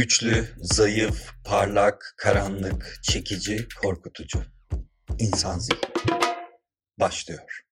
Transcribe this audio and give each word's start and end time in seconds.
Güçlü, 0.00 0.44
zayıf, 0.56 1.30
parlak, 1.44 2.14
karanlık, 2.16 2.98
çekici, 3.02 3.66
korkutucu. 3.82 4.38
İnsan 5.18 5.58
zihni. 5.58 5.78
Başlıyor. 7.00 7.64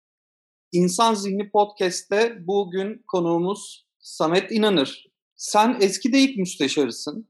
İnsan 0.72 1.14
Zihni 1.14 1.51
Podcast'te 1.51 2.46
bugün 2.46 3.04
konuğumuz 3.06 3.87
Samet 3.99 4.53
İnanır. 4.53 5.06
Sen 5.37 5.77
eski 5.80 6.12
deyik 6.12 6.38
müsteşarısın, 6.38 7.29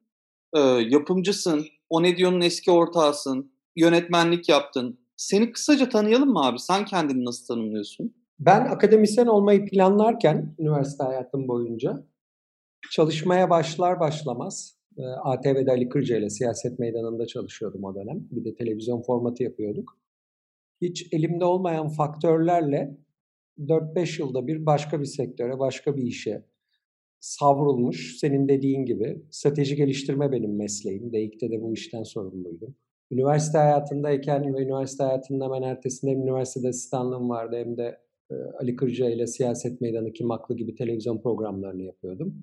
e, 0.56 0.60
yapımcısın, 0.60 1.66
O 1.88 2.02
Ne 2.02 2.16
Diyor'un 2.16 2.40
eski 2.40 2.70
ortağısın, 2.70 3.52
yönetmenlik 3.76 4.48
yaptın. 4.48 5.00
Seni 5.16 5.52
kısaca 5.52 5.88
tanıyalım 5.88 6.32
mı 6.32 6.46
abi? 6.46 6.58
Sen 6.58 6.84
kendini 6.84 7.24
nasıl 7.24 7.46
tanımlıyorsun? 7.46 8.14
Ben 8.38 8.60
akademisyen 8.60 9.26
olmayı 9.26 9.70
planlarken 9.70 10.54
üniversite 10.58 11.04
hayatım 11.04 11.48
boyunca 11.48 12.06
çalışmaya 12.90 13.50
başlar 13.50 14.00
başlamaz 14.00 14.77
ATV'de 15.04 15.70
Ali 15.70 15.88
Kırca 15.88 16.18
ile 16.18 16.30
siyaset 16.30 16.78
meydanında 16.78 17.26
çalışıyordum 17.26 17.84
o 17.84 17.94
dönem. 17.94 18.28
Bir 18.30 18.44
de 18.44 18.54
televizyon 18.54 19.02
formatı 19.02 19.42
yapıyorduk. 19.42 19.98
Hiç 20.80 21.12
elimde 21.12 21.44
olmayan 21.44 21.88
faktörlerle 21.88 22.96
4-5 23.58 24.22
yılda 24.22 24.46
bir 24.46 24.66
başka 24.66 25.00
bir 25.00 25.06
sektöre, 25.06 25.58
başka 25.58 25.96
bir 25.96 26.02
işe 26.02 26.44
savrulmuş. 27.20 28.16
Senin 28.20 28.48
dediğin 28.48 28.84
gibi 28.84 29.22
strateji 29.30 29.76
geliştirme 29.76 30.32
benim 30.32 30.56
mesleğim. 30.56 31.12
DEİK'te 31.12 31.50
de 31.50 31.62
bu 31.62 31.72
işten 31.72 32.02
sorumluydum. 32.02 32.74
Üniversite 33.10 33.58
hayatındayken 33.58 34.54
ve 34.54 34.62
üniversite 34.62 35.04
hayatının 35.04 35.44
hemen 35.44 35.62
ertesinde 35.62 36.10
hem 36.10 36.22
üniversitede 36.22 36.68
asistanlığım 36.68 37.28
vardı 37.28 37.56
hem 37.56 37.76
de 37.76 37.98
e, 38.30 38.34
Ali 38.60 38.76
Kırca 38.76 39.10
ile 39.10 39.26
Siyaset 39.26 39.80
Meydanı 39.80 40.12
Kim 40.12 40.30
Haklı 40.30 40.56
gibi 40.56 40.74
televizyon 40.74 41.20
programlarını 41.20 41.82
yapıyordum. 41.82 42.34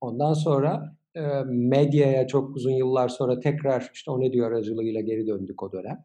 Ondan 0.00 0.32
sonra 0.32 0.96
e, 1.14 1.20
medyaya 1.46 2.26
çok 2.26 2.56
uzun 2.56 2.70
yıllar 2.70 3.08
sonra 3.08 3.40
tekrar 3.40 3.90
işte 3.94 4.10
o 4.10 4.20
ne 4.20 4.32
diyor 4.32 4.52
aracılığıyla 4.52 5.00
geri 5.00 5.26
döndük 5.26 5.62
o 5.62 5.72
dönem. 5.72 6.04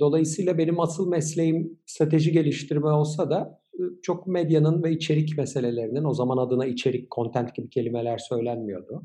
Dolayısıyla 0.00 0.58
benim 0.58 0.80
asıl 0.80 1.08
mesleğim 1.08 1.78
strateji 1.86 2.32
geliştirme 2.32 2.90
olsa 2.90 3.30
da 3.30 3.60
çok 4.02 4.26
medyanın 4.26 4.82
ve 4.82 4.92
içerik 4.92 5.38
meselelerinin 5.38 6.04
o 6.04 6.14
zaman 6.14 6.36
adına 6.36 6.66
içerik, 6.66 7.10
content 7.10 7.54
gibi 7.54 7.70
kelimeler 7.70 8.18
söylenmiyordu. 8.18 9.02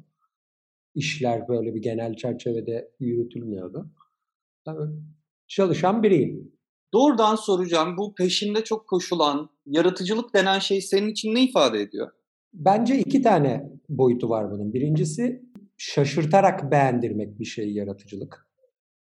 İşler 0.95 1.47
böyle 1.47 1.75
bir 1.75 1.81
genel 1.81 2.15
çerçevede 2.15 2.91
yürütülmüyordu. 2.99 3.89
Çalışan 5.47 6.03
biriyim. 6.03 6.51
Doğrudan 6.93 7.35
soracağım. 7.35 7.97
Bu 7.97 8.15
peşinde 8.15 8.63
çok 8.63 8.87
koşulan 8.87 9.49
yaratıcılık 9.65 10.33
denen 10.33 10.59
şey 10.59 10.81
senin 10.81 11.07
için 11.07 11.35
ne 11.35 11.43
ifade 11.43 11.81
ediyor? 11.81 12.11
Bence 12.53 12.99
iki 12.99 13.21
tane 13.21 13.69
boyutu 13.89 14.29
var 14.29 14.51
bunun. 14.51 14.73
Birincisi 14.73 15.43
şaşırtarak 15.77 16.71
beğendirmek 16.71 17.39
bir 17.39 17.45
şeyi 17.45 17.75
yaratıcılık. 17.75 18.47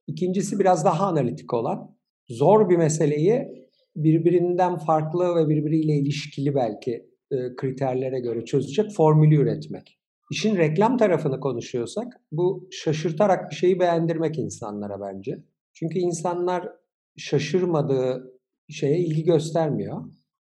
İkincisi 0.06 0.59
biraz 0.59 0.84
daha 0.84 1.06
analitik 1.06 1.55
olan 1.55 1.97
zor 2.28 2.69
bir 2.69 2.77
meseleyi 2.77 3.48
birbirinden 3.97 4.77
farklı 4.77 5.36
ve 5.36 5.48
birbiriyle 5.48 5.92
ilişkili 5.92 6.55
belki 6.55 6.92
e, 7.31 7.36
kriterlere 7.56 8.20
göre 8.20 8.44
çözecek 8.44 8.91
formülü 8.91 9.34
üretmek. 9.34 9.98
İşin 10.31 10.56
reklam 10.56 10.97
tarafını 10.97 11.41
konuşuyorsak 11.41 12.20
bu 12.33 12.69
şaşırtarak 12.70 13.50
bir 13.50 13.56
şeyi 13.56 13.81
beğendirmek 13.81 14.39
insanlara 14.39 15.00
bence. 15.00 15.44
Çünkü 15.75 15.98
insanlar 15.98 16.69
şaşırmadığı 17.16 18.33
şeye 18.69 18.98
ilgi 18.98 19.25
göstermiyor. 19.25 20.05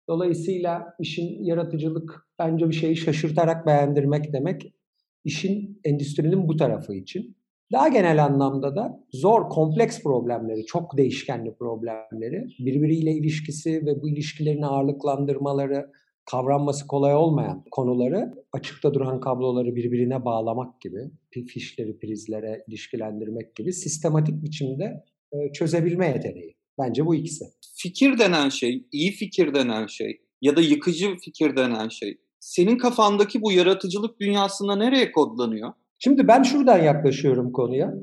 Dolayısıyla 0.09 0.95
işin 1.01 1.45
yaratıcılık 1.45 2.29
bence 2.39 2.69
bir 2.69 2.75
şeyi 2.75 2.97
şaşırtarak 2.97 3.67
beğendirmek 3.67 4.33
demek 4.33 4.73
işin 5.25 5.81
endüstrinin 5.85 6.49
bu 6.49 6.57
tarafı 6.57 6.95
için. 6.95 7.37
Daha 7.73 7.89
genel 7.89 8.25
anlamda 8.25 8.77
da 8.77 9.05
zor, 9.13 9.49
kompleks 9.49 10.03
problemleri, 10.03 10.67
çok 10.67 10.97
değişkenli 10.97 11.55
problemleri, 11.55 12.45
birbiriyle 12.59 13.13
ilişkisi 13.13 13.87
ve 13.87 14.03
bu 14.03 14.09
ilişkilerin 14.09 14.63
ağırlıklandırmaları, 14.63 15.93
kavranması 16.25 16.87
kolay 16.87 17.15
olmayan 17.15 17.65
konuları 17.71 18.35
açıkta 18.53 18.95
duran 18.95 19.21
kabloları 19.21 19.77
birbirine 19.77 20.25
bağlamak 20.25 20.81
gibi, 20.81 21.11
fişleri 21.31 21.99
prizlere 21.99 22.65
ilişkilendirmek 22.69 23.57
gibi 23.57 23.73
sistematik 23.73 24.45
biçimde 24.45 25.05
çözebilme 25.55 26.07
yeteneği. 26.07 26.56
Bence 26.79 27.07
bu 27.07 27.15
ikisi. 27.15 27.45
Fikir 27.75 28.19
denen 28.19 28.49
şey, 28.49 28.87
iyi 28.93 29.11
fikir 29.11 29.55
denen 29.55 29.87
şey 29.87 30.21
ya 30.43 30.57
da 30.57 30.61
yıkıcı 30.61 31.17
fikir 31.17 31.57
denen 31.57 31.89
şey 31.89 32.19
senin 32.41 32.79
kafandaki 32.79 33.43
bu 33.43 33.53
yaratıcılık 33.53 34.21
dünyasında 34.21 34.77
nereye 34.77 35.13
kodlanıyor? 35.13 35.73
Şimdi 35.99 36.29
ben 36.29 36.43
şuradan 36.43 36.83
yaklaşıyorum 36.83 37.53
konuya. 37.53 37.95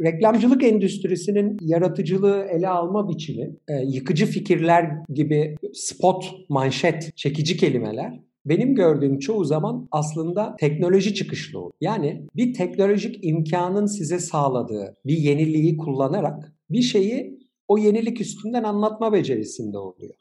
Reklamcılık 0.00 0.64
endüstrisinin 0.64 1.56
yaratıcılığı 1.60 2.46
ele 2.50 2.68
alma 2.68 3.08
biçimi, 3.08 3.56
e, 3.68 3.74
yıkıcı 3.86 4.26
fikirler 4.26 4.90
gibi 5.14 5.56
spot, 5.72 6.24
manşet, 6.48 7.16
çekici 7.16 7.56
kelimeler 7.56 8.20
benim 8.46 8.74
gördüğüm 8.74 9.18
çoğu 9.18 9.44
zaman 9.44 9.88
aslında 9.90 10.56
teknoloji 10.56 11.14
çıkışlı 11.14 11.60
olur. 11.60 11.72
Yani 11.80 12.26
bir 12.36 12.54
teknolojik 12.54 13.18
imkanın 13.22 13.86
size 13.86 14.18
sağladığı 14.18 14.96
bir 15.06 15.16
yeniliği 15.16 15.76
kullanarak 15.76 16.52
bir 16.70 16.82
şeyi 16.82 17.41
o 17.72 17.78
yenilik 17.78 18.20
üstünden 18.20 18.62
anlatma 18.62 19.12
becerisinde 19.12 19.78
oluyor. 19.78 20.14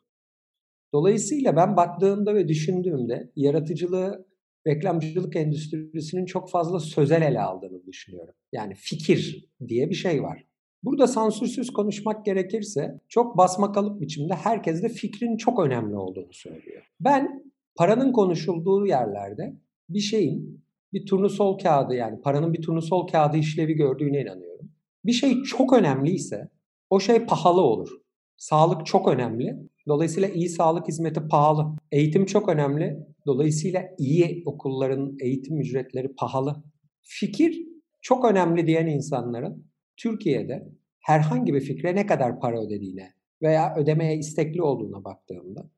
Dolayısıyla 0.93 1.55
ben 1.55 1.77
baktığımda 1.77 2.35
ve 2.35 2.47
düşündüğümde 2.47 3.31
yaratıcılığı 3.35 4.25
reklamcılık 4.67 5.35
endüstrisinin 5.35 6.25
çok 6.25 6.49
fazla 6.49 6.79
sözel 6.79 7.21
ele 7.21 7.41
aldığını 7.41 7.85
düşünüyorum. 7.85 8.33
Yani 8.51 8.73
fikir 8.75 9.49
diye 9.67 9.89
bir 9.89 9.95
şey 9.95 10.23
var. 10.23 10.45
Burada 10.83 11.07
sansürsüz 11.07 11.73
konuşmak 11.73 12.25
gerekirse 12.25 13.01
çok 13.09 13.37
basmakalıp 13.37 14.01
biçimde 14.01 14.33
herkes 14.33 14.83
de 14.83 14.89
fikrin 14.89 15.37
çok 15.37 15.59
önemli 15.59 15.95
olduğunu 15.95 16.33
söylüyor. 16.33 16.83
Ben 16.99 17.43
paranın 17.75 18.11
konuşulduğu 18.11 18.85
yerlerde 18.85 19.55
bir 19.89 19.99
şeyin 19.99 20.63
bir 20.93 21.05
turnusol 21.05 21.57
kağıdı 21.57 21.95
yani 21.95 22.21
paranın 22.21 22.53
bir 22.53 22.61
turnusol 22.61 23.07
kağıdı 23.07 23.37
işlevi 23.37 23.73
gördüğüne 23.73 24.21
inanıyorum. 24.21 24.71
Bir 25.05 25.13
şey 25.13 25.43
çok 25.43 25.73
önemliyse 25.73 26.49
o 26.91 26.99
şey 26.99 27.25
pahalı 27.25 27.61
olur. 27.61 27.89
Sağlık 28.37 28.85
çok 28.85 29.07
önemli. 29.07 29.57
Dolayısıyla 29.87 30.29
iyi 30.29 30.49
sağlık 30.49 30.87
hizmeti 30.87 31.27
pahalı. 31.27 31.75
Eğitim 31.91 32.25
çok 32.25 32.49
önemli. 32.49 32.97
Dolayısıyla 33.25 33.83
iyi 33.97 34.43
okulların 34.45 35.17
eğitim 35.21 35.59
ücretleri 35.59 36.15
pahalı. 36.15 36.63
Fikir 37.01 37.67
çok 38.01 38.25
önemli 38.25 38.67
diyen 38.67 38.87
insanların 38.87 39.65
Türkiye'de 39.97 40.67
herhangi 40.99 41.53
bir 41.53 41.61
fikre 41.61 41.95
ne 41.95 42.05
kadar 42.05 42.39
para 42.39 42.61
ödediğine 42.61 43.13
veya 43.41 43.75
ödemeye 43.75 44.17
istekli 44.17 44.61
olduğuna 44.61 45.03
baktığımda 45.03 45.69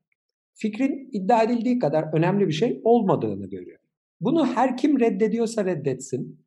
fikrin 0.54 1.08
iddia 1.12 1.42
edildiği 1.42 1.78
kadar 1.78 2.16
önemli 2.16 2.46
bir 2.46 2.52
şey 2.52 2.80
olmadığını 2.84 3.46
görüyor. 3.46 3.78
Bunu 4.20 4.46
her 4.46 4.76
kim 4.76 5.00
reddediyorsa 5.00 5.64
reddetsin, 5.64 6.46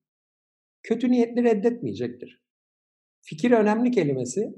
kötü 0.84 1.12
niyetli 1.12 1.44
reddetmeyecektir. 1.44 2.47
Fikir 3.22 3.52
önemli 3.52 3.92
kelimesi 3.92 4.56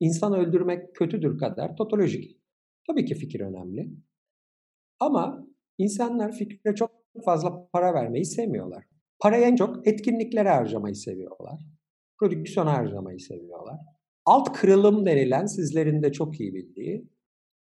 insan 0.00 0.32
öldürmek 0.32 0.94
kötüdür 0.94 1.38
kadar 1.38 1.76
totolojik. 1.76 2.40
Tabii 2.86 3.04
ki 3.04 3.14
fikir 3.14 3.40
önemli. 3.40 3.90
Ama 5.00 5.46
insanlar 5.78 6.32
fikre 6.32 6.74
çok 6.74 6.90
fazla 7.24 7.68
para 7.72 7.94
vermeyi 7.94 8.24
sevmiyorlar. 8.24 8.84
Parayı 9.18 9.44
en 9.44 9.56
çok 9.56 9.86
etkinliklere 9.86 10.48
harcamayı 10.48 10.94
seviyorlar. 10.94 11.60
Prodüksiyona 12.18 12.72
harcamayı 12.72 13.20
seviyorlar. 13.20 13.80
Alt 14.24 14.52
kırılım 14.52 15.06
denilen 15.06 15.46
sizlerin 15.46 16.02
de 16.02 16.12
çok 16.12 16.40
iyi 16.40 16.54
bildiği 16.54 17.08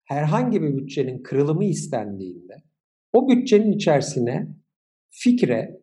herhangi 0.04 0.62
bir 0.62 0.76
bütçenin 0.76 1.22
kırılımı 1.22 1.64
istendiğinde 1.64 2.54
o 3.12 3.28
bütçenin 3.28 3.72
içerisine 3.72 4.48
fikre 5.10 5.81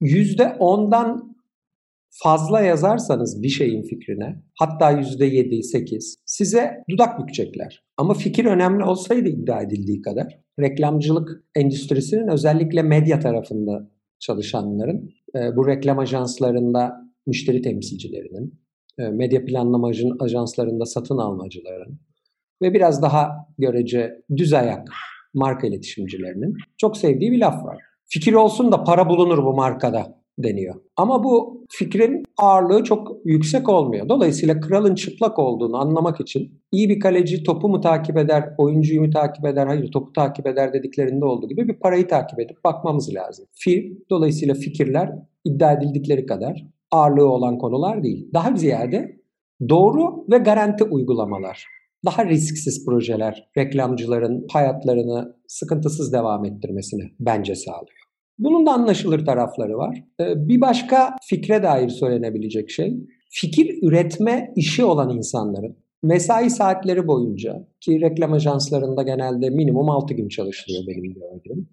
yüzde 0.00 0.56
ondan 0.58 1.33
fazla 2.22 2.60
yazarsanız 2.60 3.42
bir 3.42 3.48
şeyin 3.48 3.82
fikrine 3.82 4.42
hatta 4.58 4.92
%7, 4.92 5.62
8 5.62 6.16
size 6.24 6.84
dudak 6.90 7.18
bükecekler. 7.18 7.84
Ama 7.96 8.14
fikir 8.14 8.44
önemli 8.44 8.84
olsaydı 8.84 9.28
iddia 9.28 9.62
edildiği 9.62 10.02
kadar 10.02 10.38
reklamcılık 10.60 11.44
endüstrisinin 11.54 12.28
özellikle 12.28 12.82
medya 12.82 13.20
tarafında 13.20 13.90
çalışanların 14.18 15.10
e, 15.36 15.56
bu 15.56 15.68
reklam 15.68 15.98
ajanslarında 15.98 16.92
müşteri 17.26 17.62
temsilcilerinin, 17.62 18.60
e, 18.98 19.08
medya 19.08 19.44
planlama 19.44 19.90
ajanslarında 20.20 20.84
satın 20.84 21.18
almacıların 21.18 22.00
ve 22.62 22.74
biraz 22.74 23.02
daha 23.02 23.30
görece 23.58 24.22
düz 24.36 24.52
ayak 24.52 24.88
marka 25.34 25.66
iletişimcilerinin 25.66 26.54
çok 26.76 26.96
sevdiği 26.96 27.32
bir 27.32 27.38
laf 27.38 27.64
var. 27.64 27.78
Fikir 28.06 28.32
olsun 28.32 28.72
da 28.72 28.84
para 28.84 29.08
bulunur 29.08 29.44
bu 29.44 29.54
markada 29.54 30.23
deniyor. 30.38 30.74
Ama 30.96 31.24
bu 31.24 31.64
fikrin 31.68 32.24
ağırlığı 32.38 32.84
çok 32.84 33.16
yüksek 33.24 33.68
olmuyor. 33.68 34.08
Dolayısıyla 34.08 34.60
kralın 34.60 34.94
çıplak 34.94 35.38
olduğunu 35.38 35.76
anlamak 35.76 36.20
için 36.20 36.60
iyi 36.72 36.88
bir 36.88 37.00
kaleci 37.00 37.42
topu 37.42 37.68
mu 37.68 37.80
takip 37.80 38.16
eder, 38.16 38.54
oyuncuyu 38.58 39.00
mu 39.00 39.10
takip 39.10 39.46
eder, 39.46 39.66
hayır 39.66 39.92
topu 39.92 40.12
takip 40.12 40.46
eder 40.46 40.72
dediklerinde 40.72 41.24
olduğu 41.24 41.48
gibi 41.48 41.68
bir 41.68 41.78
parayı 41.78 42.08
takip 42.08 42.40
edip 42.40 42.64
bakmamız 42.64 43.14
lazım. 43.14 43.46
Fi, 43.52 43.98
dolayısıyla 44.10 44.54
fikirler 44.54 45.10
iddia 45.44 45.72
edildikleri 45.72 46.26
kadar 46.26 46.64
ağırlığı 46.90 47.28
olan 47.28 47.58
konular 47.58 48.02
değil. 48.02 48.28
Daha 48.34 48.56
ziyade 48.56 49.20
doğru 49.68 50.24
ve 50.30 50.38
garanti 50.38 50.84
uygulamalar 50.84 51.66
daha 52.04 52.26
risksiz 52.26 52.84
projeler 52.86 53.48
reklamcıların 53.56 54.46
hayatlarını 54.52 55.36
sıkıntısız 55.48 56.12
devam 56.12 56.44
ettirmesini 56.44 57.02
bence 57.20 57.54
sağlıyor. 57.54 58.03
Bunun 58.38 58.66
da 58.66 58.72
anlaşılır 58.72 59.26
tarafları 59.26 59.78
var. 59.78 60.04
Ee, 60.20 60.48
bir 60.48 60.60
başka 60.60 61.16
fikre 61.22 61.62
dair 61.62 61.88
söylenebilecek 61.88 62.70
şey, 62.70 62.96
fikir 63.30 63.78
üretme 63.82 64.52
işi 64.56 64.84
olan 64.84 65.10
insanların 65.10 65.76
mesai 66.02 66.50
saatleri 66.50 67.06
boyunca 67.06 67.68
ki 67.80 68.00
reklam 68.00 68.32
ajanslarında 68.32 69.02
genelde 69.02 69.50
minimum 69.50 69.90
6 69.90 70.14
gün 70.14 70.28
çalışılıyor 70.28 70.82
benim 70.86 71.14
gördüğüm. 71.14 71.68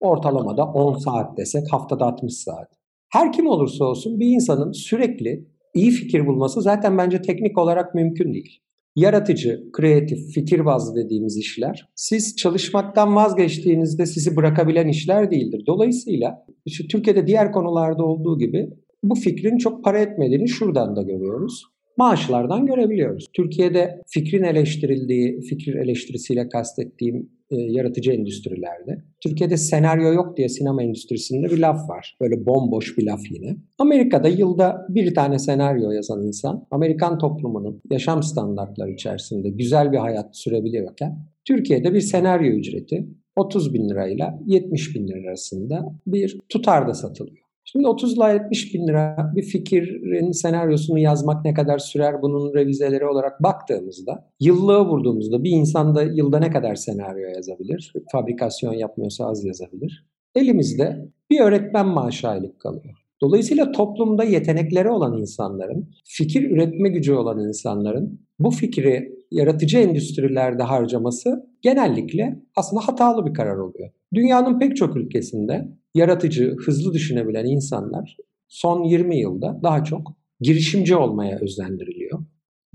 Ortalamada 0.00 0.64
10 0.64 0.98
saat 0.98 1.36
desek 1.36 1.72
haftada 1.72 2.06
60 2.06 2.34
saat. 2.34 2.68
Her 3.12 3.32
kim 3.32 3.46
olursa 3.46 3.84
olsun 3.84 4.20
bir 4.20 4.26
insanın 4.26 4.72
sürekli 4.72 5.46
iyi 5.74 5.90
fikir 5.90 6.26
bulması 6.26 6.62
zaten 6.62 6.98
bence 6.98 7.22
teknik 7.22 7.58
olarak 7.58 7.94
mümkün 7.94 8.34
değil 8.34 8.60
yaratıcı, 8.96 9.64
kreatif, 9.72 10.34
fikir 10.34 10.64
bazlı 10.64 11.04
dediğimiz 11.04 11.36
işler 11.36 11.88
siz 11.94 12.36
çalışmaktan 12.36 13.16
vazgeçtiğinizde 13.16 14.06
sizi 14.06 14.36
bırakabilen 14.36 14.88
işler 14.88 15.30
değildir. 15.30 15.62
Dolayısıyla 15.66 16.46
işte 16.64 16.86
Türkiye'de 16.86 17.26
diğer 17.26 17.52
konularda 17.52 18.04
olduğu 18.04 18.38
gibi 18.38 18.70
bu 19.02 19.14
fikrin 19.14 19.58
çok 19.58 19.84
para 19.84 19.98
etmediğini 19.98 20.48
şuradan 20.48 20.96
da 20.96 21.02
görüyoruz. 21.02 21.62
Maaşlardan 21.96 22.66
görebiliyoruz. 22.66 23.26
Türkiye'de 23.32 24.02
fikrin 24.06 24.42
eleştirildiği, 24.42 25.40
fikir 25.40 25.74
eleştirisiyle 25.74 26.48
kastettiğim 26.48 27.30
e, 27.50 27.56
yaratıcı 27.56 28.12
endüstrilerde. 28.12 29.02
Türkiye'de 29.20 29.56
senaryo 29.56 30.12
yok 30.12 30.36
diye 30.36 30.48
sinema 30.48 30.82
endüstrisinde 30.82 31.46
bir 31.46 31.58
laf 31.58 31.88
var. 31.88 32.16
Böyle 32.20 32.46
bomboş 32.46 32.98
bir 32.98 33.06
laf 33.06 33.20
yine. 33.30 33.56
Amerika'da 33.78 34.28
yılda 34.28 34.86
bir 34.88 35.14
tane 35.14 35.38
senaryo 35.38 35.90
yazan 35.90 36.26
insan 36.26 36.66
Amerikan 36.70 37.18
toplumunun 37.18 37.82
yaşam 37.90 38.22
standartları 38.22 38.90
içerisinde 38.90 39.48
güzel 39.48 39.92
bir 39.92 39.98
hayat 39.98 40.36
sürebiliyorken 40.36 41.18
Türkiye'de 41.44 41.94
bir 41.94 42.00
senaryo 42.00 42.52
ücreti 42.52 43.06
30 43.36 43.74
bin 43.74 43.88
lirayla 43.88 44.38
70 44.46 44.94
bin 44.94 45.08
lira 45.08 45.28
arasında 45.28 45.94
bir 46.06 46.38
tutarda 46.48 46.94
satılıyor. 46.94 47.45
Şimdi 47.72 47.88
30 47.88 48.16
ile 48.16 48.32
70 48.32 48.74
bin 48.74 48.88
lira 48.88 49.32
bir 49.36 49.42
fikrin 49.42 50.32
senaryosunu 50.32 50.98
yazmak 50.98 51.44
ne 51.44 51.54
kadar 51.54 51.78
sürer 51.78 52.22
bunun 52.22 52.54
revizeleri 52.54 53.06
olarak 53.06 53.42
baktığımızda 53.42 54.30
yıllığı 54.40 54.88
vurduğumuzda 54.88 55.44
bir 55.44 55.50
insanda 55.50 56.02
yılda 56.02 56.38
ne 56.38 56.50
kadar 56.50 56.74
senaryo 56.74 57.28
yazabilir? 57.28 57.92
Fabrikasyon 58.12 58.72
yapmıyorsa 58.72 59.26
az 59.26 59.44
yazabilir. 59.44 60.06
Elimizde 60.34 61.08
bir 61.30 61.40
öğretmen 61.40 61.86
maaşı 61.86 62.28
aylık 62.28 62.60
kalıyor. 62.60 62.94
Dolayısıyla 63.20 63.72
toplumda 63.72 64.24
yetenekleri 64.24 64.90
olan 64.90 65.20
insanların, 65.20 65.90
fikir 66.04 66.50
üretme 66.50 66.88
gücü 66.88 67.14
olan 67.14 67.40
insanların 67.40 68.20
bu 68.38 68.50
fikri 68.50 69.16
yaratıcı 69.30 69.78
endüstrilerde 69.78 70.62
harcaması 70.62 71.46
genellikle 71.62 72.42
aslında 72.56 72.88
hatalı 72.88 73.26
bir 73.26 73.34
karar 73.34 73.56
oluyor. 73.56 73.90
Dünyanın 74.14 74.58
pek 74.58 74.76
çok 74.76 74.96
ülkesinde 74.96 75.68
yaratıcı, 75.96 76.56
hızlı 76.66 76.92
düşünebilen 76.92 77.44
insanlar 77.44 78.16
son 78.48 78.84
20 78.84 79.18
yılda 79.18 79.60
daha 79.62 79.84
çok 79.84 80.16
girişimci 80.40 80.96
olmaya 80.96 81.38
özendiriliyor. 81.38 82.18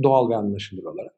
Doğal 0.03 0.29
ve 0.29 0.35
anlaşılır 0.35 0.83
olarak. 0.83 1.15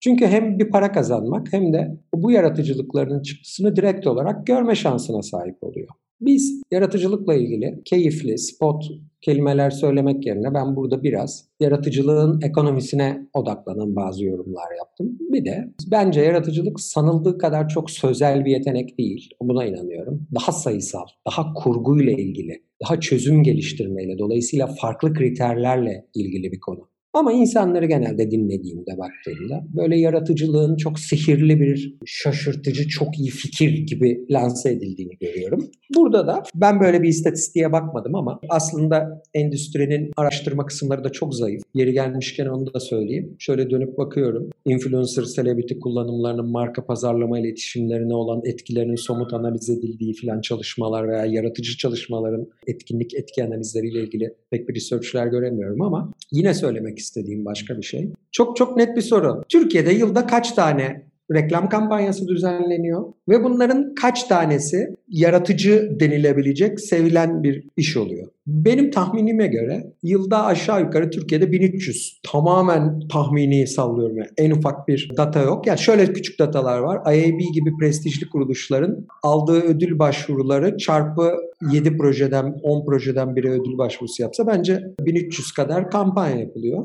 Çünkü 0.00 0.26
hem 0.26 0.58
bir 0.58 0.70
para 0.70 0.92
kazanmak 0.92 1.52
hem 1.52 1.72
de 1.72 2.00
bu 2.14 2.30
yaratıcılıklarının 2.30 3.22
çıktısını 3.22 3.76
direkt 3.76 4.06
olarak 4.06 4.46
görme 4.46 4.74
şansına 4.74 5.22
sahip 5.22 5.56
oluyor. 5.64 5.88
Biz 6.20 6.62
yaratıcılıkla 6.70 7.34
ilgili 7.34 7.82
keyifli, 7.84 8.38
spot 8.38 8.84
kelimeler 9.20 9.70
söylemek 9.70 10.26
yerine 10.26 10.54
ben 10.54 10.76
burada 10.76 11.02
biraz 11.02 11.48
yaratıcılığın 11.60 12.40
ekonomisine 12.42 13.28
odaklanan 13.34 13.96
bazı 13.96 14.24
yorumlar 14.24 14.76
yaptım. 14.78 15.18
Bir 15.20 15.44
de 15.44 15.74
bence 15.90 16.20
yaratıcılık 16.20 16.80
sanıldığı 16.80 17.38
kadar 17.38 17.68
çok 17.68 17.90
sözel 17.90 18.44
bir 18.44 18.50
yetenek 18.50 18.98
değil. 18.98 19.30
Buna 19.42 19.64
inanıyorum. 19.64 20.26
Daha 20.34 20.52
sayısal, 20.52 21.06
daha 21.26 21.54
kurguyla 21.54 22.12
ilgili, 22.12 22.62
daha 22.82 23.00
çözüm 23.00 23.42
geliştirmeyle, 23.42 24.18
dolayısıyla 24.18 24.66
farklı 24.66 25.14
kriterlerle 25.14 26.06
ilgili 26.14 26.52
bir 26.52 26.60
konu. 26.60 26.89
Ama 27.14 27.32
insanları 27.32 27.86
genelde 27.86 28.30
dinlediğimde 28.30 28.90
baktığımda 28.98 29.66
böyle 29.74 30.00
yaratıcılığın 30.00 30.76
çok 30.76 30.98
sihirli 30.98 31.60
bir 31.60 31.98
şaşırtıcı 32.06 32.88
çok 32.88 33.18
iyi 33.18 33.30
fikir 33.30 33.86
gibi 33.86 34.26
lanse 34.30 34.70
edildiğini 34.70 35.16
görüyorum. 35.20 35.70
Burada 35.96 36.26
da 36.26 36.42
ben 36.54 36.80
böyle 36.80 37.02
bir 37.02 37.08
istatistiğe 37.08 37.72
bakmadım 37.72 38.14
ama 38.14 38.40
aslında 38.48 39.22
endüstrinin 39.34 40.10
araştırma 40.16 40.66
kısımları 40.66 41.04
da 41.04 41.08
çok 41.12 41.34
zayıf. 41.34 41.62
Yeri 41.74 41.92
gelmişken 41.92 42.46
onu 42.46 42.74
da 42.74 42.80
söyleyeyim. 42.80 43.36
Şöyle 43.38 43.70
dönüp 43.70 43.98
bakıyorum. 43.98 44.50
Influencer, 44.64 45.24
celebrity 45.24 45.74
kullanımlarının 45.74 46.50
marka 46.50 46.86
pazarlama 46.86 47.38
iletişimlerine 47.38 48.14
olan 48.14 48.40
etkilerinin 48.44 48.96
somut 48.96 49.32
analiz 49.32 49.70
edildiği 49.70 50.12
filan 50.12 50.40
çalışmalar 50.40 51.08
veya 51.08 51.24
yaratıcı 51.24 51.76
çalışmaların 51.76 52.46
etkinlik 52.66 53.14
etki 53.14 53.44
analizleriyle 53.44 54.02
ilgili 54.02 54.34
pek 54.50 54.68
bir 54.68 54.74
researchler 54.74 55.26
göremiyorum 55.26 55.82
ama 55.82 56.12
yine 56.32 56.54
söylemek 56.54 56.99
istediğim 57.00 57.44
başka 57.44 57.76
bir 57.78 57.82
şey. 57.82 58.08
Çok 58.32 58.56
çok 58.56 58.76
net 58.76 58.96
bir 58.96 59.02
soru. 59.02 59.42
Türkiye'de 59.48 59.92
yılda 59.92 60.26
kaç 60.26 60.52
tane 60.52 61.09
reklam 61.34 61.68
kampanyası 61.68 62.28
düzenleniyor 62.28 63.04
ve 63.28 63.44
bunların 63.44 63.94
kaç 63.94 64.24
tanesi 64.24 64.94
yaratıcı 65.08 65.96
denilebilecek 66.00 66.80
sevilen 66.80 67.42
bir 67.42 67.64
iş 67.76 67.96
oluyor. 67.96 68.28
Benim 68.46 68.90
tahminime 68.90 69.46
göre 69.46 69.92
yılda 70.02 70.44
aşağı 70.44 70.80
yukarı 70.80 71.10
Türkiye'de 71.10 71.52
1300 71.52 72.20
tamamen 72.32 73.00
tahmini 73.08 73.66
sallıyorum 73.66 74.16
yani 74.16 74.28
en 74.36 74.50
ufak 74.50 74.88
bir 74.88 75.10
data 75.16 75.42
yok. 75.42 75.66
Yani 75.66 75.78
şöyle 75.78 76.12
küçük 76.12 76.38
datalar 76.38 76.78
var. 76.78 77.14
IAB 77.14 77.40
gibi 77.54 77.76
prestijli 77.80 78.28
kuruluşların 78.28 79.06
aldığı 79.22 79.60
ödül 79.60 79.98
başvuruları 79.98 80.76
çarpı 80.76 81.34
7 81.72 81.96
projeden 81.96 82.54
10 82.62 82.86
projeden 82.86 83.36
biri 83.36 83.50
ödül 83.50 83.78
başvurusu 83.78 84.22
yapsa 84.22 84.46
bence 84.46 84.80
1300 85.00 85.52
kadar 85.52 85.90
kampanya 85.90 86.36
yapılıyor. 86.36 86.84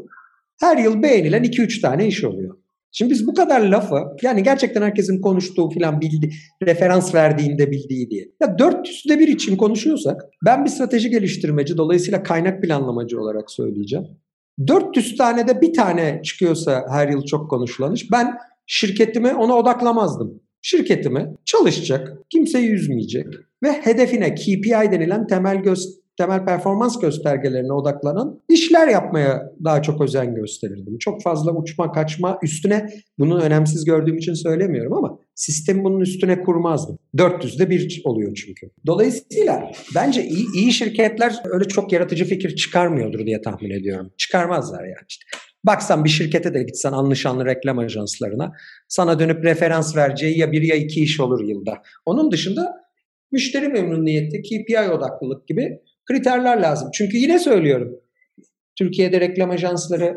Her 0.59 0.77
yıl 0.77 1.03
beğenilen 1.03 1.44
2-3 1.44 1.81
tane 1.81 2.07
iş 2.07 2.24
oluyor. 2.24 2.56
Şimdi 2.97 3.12
biz 3.12 3.27
bu 3.27 3.33
kadar 3.33 3.62
lafı 3.62 3.95
yani 4.21 4.44
gerçekten 4.44 4.81
herkesin 4.81 5.21
konuştuğu 5.21 5.69
falan 5.69 6.01
bildi, 6.01 6.30
referans 6.63 7.15
verdiğinde 7.15 7.71
bildiği 7.71 8.09
diye. 8.09 8.25
Ya 8.42 8.47
400'de 8.47 9.19
bir 9.19 9.27
için 9.27 9.57
konuşuyorsak 9.57 10.21
ben 10.45 10.65
bir 10.65 10.69
strateji 10.69 11.09
geliştirmeci 11.09 11.78
dolayısıyla 11.78 12.23
kaynak 12.23 12.64
planlamacı 12.64 13.21
olarak 13.21 13.52
söyleyeceğim. 13.52 14.06
400 14.68 15.18
tane 15.18 15.47
de 15.47 15.61
bir 15.61 15.73
tane 15.73 16.21
çıkıyorsa 16.23 16.85
her 16.90 17.09
yıl 17.09 17.25
çok 17.25 17.49
konuşulan 17.49 17.94
iş 17.94 18.11
ben 18.11 18.37
şirketimi 18.68 19.33
ona 19.33 19.56
odaklamazdım. 19.56 20.42
Şirketimi 20.61 21.35
çalışacak, 21.45 22.18
kimseyi 22.30 22.69
üzmeyecek 22.69 23.28
ve 23.64 23.71
hedefine 23.71 24.35
KPI 24.35 24.92
denilen 24.92 25.28
temel 25.28 25.57
göz 25.57 26.05
temel 26.18 26.45
performans 26.45 27.00
göstergelerine 27.00 27.74
odaklanan 27.74 28.42
işler 28.50 28.88
yapmaya 28.88 29.52
daha 29.64 29.81
çok 29.81 30.02
özen 30.02 30.36
gösterirdim. 30.36 30.98
Çok 31.00 31.24
fazla 31.24 31.52
uçma 31.52 31.92
kaçma 31.92 32.40
üstüne 32.44 32.90
bunu 33.19 33.42
önemsiz 33.42 33.86
gördüğüm 33.86 34.18
için 34.18 34.34
söylemiyorum 34.34 34.94
ama 34.94 35.19
sistem 35.36 35.84
bunun 35.84 36.00
üstüne 36.00 36.44
kurmazdım. 36.44 37.00
400'de 37.18 37.69
bir 37.69 38.02
oluyor 38.06 38.36
çünkü. 38.36 38.69
Dolayısıyla 38.86 39.72
bence 39.95 40.24
iyi, 40.24 40.45
iyi 40.56 40.72
şirketler 40.72 41.36
öyle 41.45 41.68
çok 41.68 41.92
yaratıcı 41.92 42.26
fikir 42.26 42.56
çıkarmıyordur 42.56 43.26
diye 43.26 43.42
tahmin 43.42 43.69
ediyorum. 43.69 44.12
Çıkarmazlar 44.18 44.84
yani 44.84 45.06
işte. 45.10 45.26
Baksan 45.64 46.04
bir 46.04 46.10
şirkete 46.10 46.54
de 46.54 46.64
gitsen 46.64 46.92
anlaşanlı 46.92 47.45
reklam 47.45 47.80
ajanslarına 47.80 48.52
sana 48.88 49.19
dönüp 49.19 49.44
referans 49.44 49.95
vereceği 49.95 50.40
ya 50.40 50.52
bir 50.52 50.62
ya 50.62 50.76
iki 50.76 51.04
iş 51.04 51.19
olur 51.19 51.48
yılda. 51.48 51.81
Onun 52.06 52.31
dışında 52.31 52.74
müşteri 53.31 53.68
memnuniyeti, 53.68 54.42
KPI 54.42 54.90
odaklılık 54.92 55.48
gibi 55.48 55.80
kriterler 56.06 56.62
lazım. 56.62 56.90
Çünkü 56.94 57.18
yine 57.18 57.40
söylüyorum. 57.40 58.00
Türkiye'de 58.78 59.19
reklam 59.21 59.50
ajansları 59.50 60.16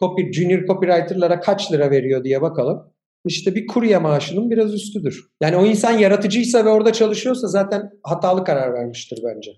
copy, 0.00 0.22
junior 0.32 0.66
copywriter'lara 0.66 1.40
kaç 1.40 1.72
lira 1.72 1.90
veriyor 1.90 2.24
diye 2.24 2.42
bakalım. 2.42 2.92
İşte 3.24 3.54
bir 3.54 3.66
kurye 3.66 3.98
maaşının 3.98 4.50
biraz 4.50 4.74
üstüdür. 4.74 5.30
Yani 5.42 5.56
o 5.56 5.66
insan 5.66 5.98
yaratıcıysa 5.98 6.64
ve 6.64 6.68
orada 6.68 6.92
çalışıyorsa 6.92 7.48
zaten 7.48 7.90
hatalı 8.02 8.44
karar 8.44 8.74
vermiştir 8.74 9.18
bence. 9.24 9.50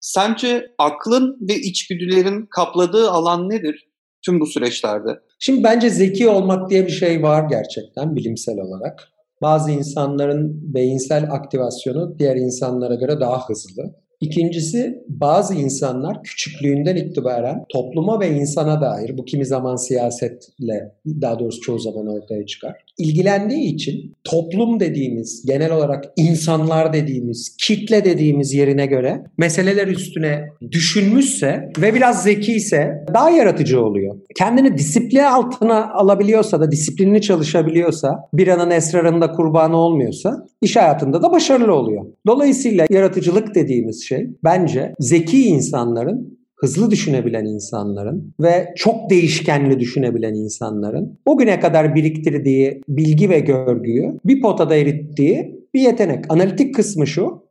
Sence 0.00 0.74
aklın 0.78 1.38
ve 1.48 1.54
içgüdülerin 1.54 2.46
kapladığı 2.46 3.10
alan 3.10 3.48
nedir 3.50 3.88
tüm 4.24 4.40
bu 4.40 4.46
süreçlerde? 4.46 5.20
Şimdi 5.38 5.64
bence 5.64 5.90
zeki 5.90 6.28
olmak 6.28 6.70
diye 6.70 6.86
bir 6.86 6.92
şey 6.92 7.22
var 7.22 7.48
gerçekten 7.50 8.16
bilimsel 8.16 8.58
olarak. 8.58 9.08
Bazı 9.42 9.70
insanların 9.70 10.74
beyinsel 10.74 11.32
aktivasyonu 11.32 12.18
diğer 12.18 12.36
insanlara 12.36 12.94
göre 12.94 13.20
daha 13.20 13.48
hızlı. 13.48 14.01
İkincisi 14.22 15.02
bazı 15.08 15.54
insanlar 15.54 16.22
küçüklüğünden 16.22 16.96
itibaren 16.96 17.64
topluma 17.68 18.20
ve 18.20 18.30
insana 18.30 18.80
dair 18.80 19.18
bu 19.18 19.24
kimi 19.24 19.46
zaman 19.46 19.76
siyasetle 19.76 20.92
daha 21.06 21.38
doğrusu 21.38 21.60
çoğu 21.60 21.78
zaman 21.78 22.06
ortaya 22.06 22.46
çıkar. 22.46 22.76
İlgilendiği 22.98 23.74
için 23.74 24.14
toplum 24.24 24.80
dediğimiz 24.80 25.46
genel 25.46 25.72
olarak 25.72 26.04
insanlar 26.16 26.92
dediğimiz 26.92 27.56
kitle 27.58 28.04
dediğimiz 28.04 28.54
yerine 28.54 28.86
göre 28.86 29.24
meseleler 29.38 29.86
üstüne 29.86 30.44
düşünmüşse 30.70 31.72
ve 31.78 31.94
biraz 31.94 32.22
zeki 32.22 32.52
ise 32.52 33.04
daha 33.14 33.30
yaratıcı 33.30 33.84
oluyor. 33.84 34.16
Kendini 34.36 34.78
disiplin 34.78 35.18
altına 35.18 35.92
alabiliyorsa 35.92 36.60
da 36.60 36.70
disiplinli 36.70 37.20
çalışabiliyorsa 37.20 38.28
bir 38.34 38.48
anın 38.48 38.70
esrarında 38.70 39.32
kurbanı 39.32 39.76
olmuyorsa 39.76 40.46
iş 40.62 40.76
hayatında 40.76 41.22
da 41.22 41.32
başarılı 41.32 41.74
oluyor. 41.74 42.04
Dolayısıyla 42.26 42.86
yaratıcılık 42.90 43.54
dediğimiz 43.54 44.04
şey 44.16 44.30
bence 44.44 44.94
zeki 45.00 45.46
insanların 45.46 46.38
hızlı 46.56 46.90
düşünebilen 46.90 47.44
insanların 47.44 48.34
ve 48.40 48.68
çok 48.76 49.10
değişkenli 49.10 49.80
düşünebilen 49.80 50.34
insanların 50.34 51.18
o 51.26 51.38
güne 51.38 51.60
kadar 51.60 51.94
biriktirdiği 51.94 52.80
bilgi 52.88 53.30
ve 53.30 53.40
görgüyü 53.40 54.18
bir 54.24 54.40
potada 54.40 54.76
erittiği 54.76 55.62
bir 55.74 55.80
yetenek. 55.80 56.24
Analitik 56.28 56.74
kısmı 56.74 57.06
şu, 57.06 57.42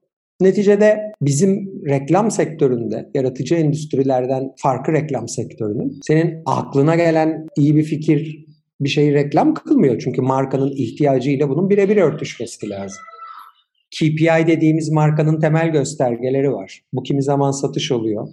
Neticede 0.42 0.98
bizim 1.22 1.84
reklam 1.90 2.32
sektöründe, 2.32 3.10
yaratıcı 3.14 3.56
endüstrilerden 3.56 4.52
farklı 4.58 4.94
reklam 4.94 5.28
sektörünün 5.28 6.00
senin 6.08 6.42
aklına 6.46 6.96
gelen 6.96 7.48
iyi 7.58 7.76
bir 7.76 7.84
fikir 7.84 8.46
bir 8.82 8.90
şeyi 8.90 9.14
reklam 9.14 9.54
kılmıyor. 9.54 10.00
Çünkü 10.00 10.22
markanın 10.22 10.72
ihtiyacıyla 10.76 11.50
bunun 11.50 11.70
birebir 11.70 11.98
örtüşmesi 11.98 12.70
lazım. 12.70 13.00
KPI 14.00 14.48
dediğimiz 14.48 14.90
markanın 14.92 15.40
temel 15.40 15.72
göstergeleri 15.72 16.52
var. 16.52 16.82
Bu 16.94 17.04
kimi 17.04 17.24
zaman 17.24 17.52
satış 17.52 17.92
oluyor. 17.92 18.28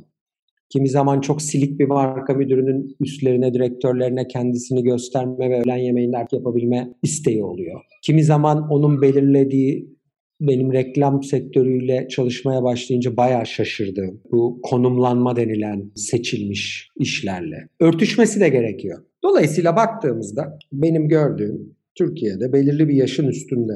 Kimi 0.71 0.89
zaman 0.89 1.21
çok 1.21 1.43
silik 1.43 1.81
bir 1.81 1.87
marka 1.87 2.35
müdürünün 2.35 2.97
üstlerine, 3.01 3.55
direktörlerine 3.55 4.29
kendisini 4.29 4.83
gösterme 4.83 5.51
ve 5.51 5.63
öğlen 5.63 5.77
yemeğinde 5.77 6.17
yapabilme 6.33 6.95
isteği 7.03 7.45
oluyor. 7.45 7.81
Kimi 8.03 8.25
zaman 8.25 8.69
onun 8.71 9.03
belirlediği 9.03 9.99
benim 10.41 10.73
reklam 10.73 11.23
sektörüyle 11.23 12.09
çalışmaya 12.09 12.63
başlayınca 12.63 13.17
bayağı 13.17 13.47
şaşırdım. 13.47 14.21
Bu 14.33 14.61
konumlanma 14.63 15.37
denilen 15.37 15.91
seçilmiş 15.95 16.89
işlerle. 16.97 17.69
Örtüşmesi 17.81 18.41
de 18.41 18.49
gerekiyor. 18.49 19.03
Dolayısıyla 19.23 19.77
baktığımızda 19.77 20.59
benim 20.73 21.09
gördüğüm 21.09 21.77
Türkiye'de 21.95 22.53
belirli 22.53 22.89
bir 22.89 22.95
yaşın 22.95 23.29
üstünde 23.29 23.73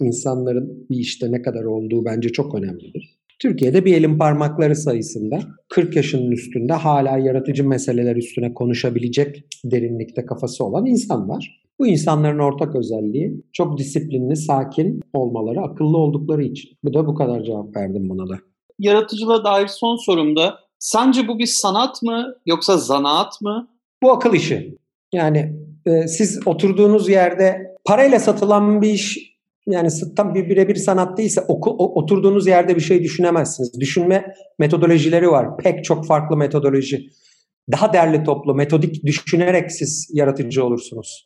insanların 0.00 0.86
bir 0.90 0.96
işte 0.96 1.32
ne 1.32 1.42
kadar 1.42 1.64
olduğu 1.64 2.04
bence 2.04 2.28
çok 2.28 2.54
önemlidir. 2.54 3.20
Türkiye'de 3.40 3.84
bir 3.84 3.94
elin 3.94 4.18
parmakları 4.18 4.76
sayısında 4.76 5.40
40 5.68 5.96
yaşının 5.96 6.30
üstünde 6.30 6.72
hala 6.72 7.18
yaratıcı 7.18 7.68
meseleler 7.68 8.16
üstüne 8.16 8.54
konuşabilecek 8.54 9.44
derinlikte 9.64 10.26
kafası 10.26 10.64
olan 10.64 10.86
insan 10.86 11.28
var. 11.28 11.60
Bu 11.78 11.86
insanların 11.86 12.38
ortak 12.38 12.76
özelliği 12.76 13.44
çok 13.52 13.78
disiplinli, 13.78 14.36
sakin 14.36 15.00
olmaları, 15.12 15.60
akıllı 15.60 15.96
oldukları 15.96 16.44
için. 16.44 16.70
Bu 16.84 16.94
da 16.94 17.06
bu 17.06 17.14
kadar 17.14 17.42
cevap 17.42 17.76
verdim 17.76 18.08
buna 18.08 18.28
da. 18.28 18.38
Yaratıcılığa 18.78 19.44
dair 19.44 19.66
son 19.66 19.96
sorumda 19.96 20.58
sence 20.78 21.28
bu 21.28 21.38
bir 21.38 21.46
sanat 21.46 22.02
mı 22.02 22.34
yoksa 22.46 22.78
zanaat 22.78 23.40
mı? 23.42 23.68
Bu 24.02 24.12
akıl 24.12 24.34
işi. 24.34 24.76
Yani 25.14 25.52
e, 25.86 26.08
siz 26.08 26.46
oturduğunuz 26.46 27.08
yerde 27.08 27.76
parayla 27.84 28.18
satılan 28.18 28.82
bir 28.82 28.90
iş 28.90 29.29
yani 29.66 29.88
tam 30.16 30.34
bir 30.34 30.48
birebir 30.48 30.74
sanat 30.74 31.18
değilse 31.18 31.40
oku, 31.40 31.70
oturduğunuz 31.70 32.46
yerde 32.46 32.76
bir 32.76 32.80
şey 32.80 33.02
düşünemezsiniz. 33.02 33.80
Düşünme 33.80 34.34
metodolojileri 34.58 35.30
var. 35.30 35.56
Pek 35.56 35.84
çok 35.84 36.06
farklı 36.06 36.36
metodoloji. 36.36 37.10
Daha 37.72 37.92
derli 37.92 38.24
toplu, 38.24 38.54
metodik 38.54 39.04
düşünerek 39.04 39.72
siz 39.72 40.10
yaratıcı 40.12 40.64
olursunuz. 40.64 41.24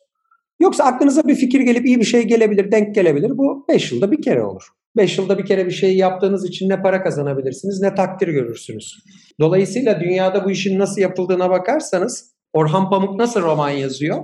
Yoksa 0.59 0.83
aklınıza 0.83 1.27
bir 1.27 1.35
fikir 1.35 1.59
gelip 1.59 1.85
iyi 1.85 1.99
bir 1.99 2.05
şey 2.05 2.23
gelebilir, 2.23 2.71
denk 2.71 2.95
gelebilir. 2.95 3.37
Bu 3.37 3.65
5 3.69 3.91
yılda 3.91 4.11
bir 4.11 4.21
kere 4.21 4.43
olur. 4.43 4.63
5 4.97 5.17
yılda 5.17 5.37
bir 5.37 5.45
kere 5.45 5.65
bir 5.65 5.71
şey 5.71 5.97
yaptığınız 5.97 6.45
için 6.45 6.69
ne 6.69 6.81
para 6.81 7.03
kazanabilirsiniz 7.03 7.81
ne 7.81 7.95
takdir 7.95 8.27
görürsünüz. 8.27 8.99
Dolayısıyla 9.39 9.99
dünyada 9.99 10.45
bu 10.45 10.51
işin 10.51 10.79
nasıl 10.79 11.01
yapıldığına 11.01 11.49
bakarsanız 11.49 12.35
Orhan 12.53 12.89
Pamuk 12.89 13.19
nasıl 13.19 13.41
roman 13.41 13.69
yazıyor? 13.69 14.23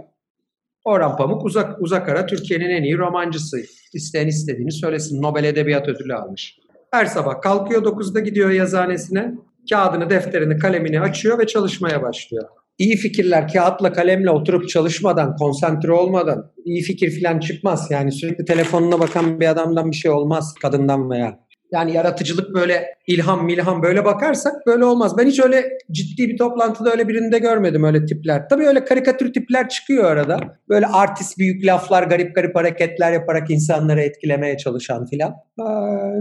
Orhan 0.83 1.17
Pamuk 1.17 1.45
uzak 1.45 1.81
uzak 1.81 2.09
ara 2.09 2.25
Türkiye'nin 2.25 2.69
en 2.69 2.83
iyi 2.83 2.97
romancısı. 2.97 3.57
İsteyen 3.93 4.27
istediğini 4.27 4.71
söylesin. 4.71 5.21
Nobel 5.21 5.43
Edebiyat 5.43 5.87
Ödülü 5.87 6.15
almış. 6.15 6.57
Her 6.91 7.05
sabah 7.05 7.41
kalkıyor 7.41 7.83
9'da 7.83 8.19
gidiyor 8.19 8.49
yazıhanesine. 8.49 9.33
Kağıdını, 9.69 10.09
defterini, 10.09 10.57
kalemini 10.57 11.01
açıyor 11.01 11.39
ve 11.39 11.47
çalışmaya 11.47 12.01
başlıyor 12.01 12.49
iyi 12.81 12.97
fikirler 12.97 13.53
kağıtla 13.53 13.93
kalemle 13.93 14.29
oturup 14.29 14.69
çalışmadan, 14.69 15.35
konsantre 15.35 15.91
olmadan 15.91 16.51
iyi 16.65 16.81
fikir 16.81 17.21
falan 17.21 17.39
çıkmaz. 17.39 17.87
Yani 17.91 18.11
sürekli 18.11 18.45
telefonuna 18.45 18.99
bakan 18.99 19.39
bir 19.39 19.47
adamdan 19.47 19.91
bir 19.91 19.95
şey 19.95 20.11
olmaz 20.11 20.53
kadından 20.61 21.09
veya. 21.09 21.39
Yani 21.71 21.93
yaratıcılık 21.93 22.55
böyle 22.55 22.85
ilham 23.07 23.45
milham 23.45 23.83
böyle 23.83 24.05
bakarsak 24.05 24.53
böyle 24.67 24.85
olmaz. 24.85 25.17
Ben 25.17 25.27
hiç 25.27 25.39
öyle 25.39 25.77
ciddi 25.91 26.29
bir 26.29 26.37
toplantıda 26.37 26.91
öyle 26.91 27.07
birinde 27.07 27.39
görmedim 27.39 27.83
öyle 27.83 28.05
tipler. 28.05 28.49
Tabii 28.49 28.67
öyle 28.67 28.85
karikatür 28.85 29.33
tipler 29.33 29.69
çıkıyor 29.69 30.11
arada. 30.11 30.39
Böyle 30.69 30.87
artist 30.87 31.37
büyük 31.37 31.65
laflar, 31.65 32.03
garip 32.03 32.35
garip 32.35 32.55
hareketler 32.55 33.11
yaparak 33.11 33.51
insanları 33.51 34.01
etkilemeye 34.01 34.57
çalışan 34.57 35.05
filan. 35.05 35.31
Ee, 35.59 35.63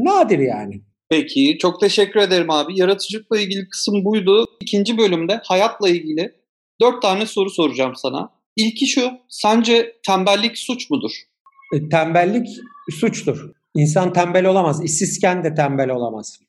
nadir 0.05 0.39
yani. 0.39 0.81
Peki 1.09 1.59
çok 1.61 1.81
teşekkür 1.81 2.21
ederim 2.21 2.51
abi. 2.51 2.81
Yaratıcılıkla 2.81 3.41
ilgili 3.41 3.69
kısım 3.69 4.05
buydu. 4.05 4.47
İkinci 4.61 4.99
bölümde 4.99 5.41
hayatla 5.45 5.89
ilgili 5.89 6.41
Dört 6.81 7.03
tane 7.03 7.27
soru 7.27 7.51
soracağım 7.51 7.93
sana. 7.97 8.31
İlki 8.57 8.87
şu, 8.87 9.11
sence 9.29 9.97
tembellik 10.07 10.59
suç 10.59 10.91
mudur? 10.91 11.11
E, 11.75 11.89
tembellik 11.89 12.49
suçtur. 13.01 13.53
İnsan 13.75 14.13
tembel 14.13 14.47
olamaz. 14.47 14.85
İşsizken 14.85 15.45
de 15.45 15.55
tembel 15.55 15.91
olamaz. 15.91 16.41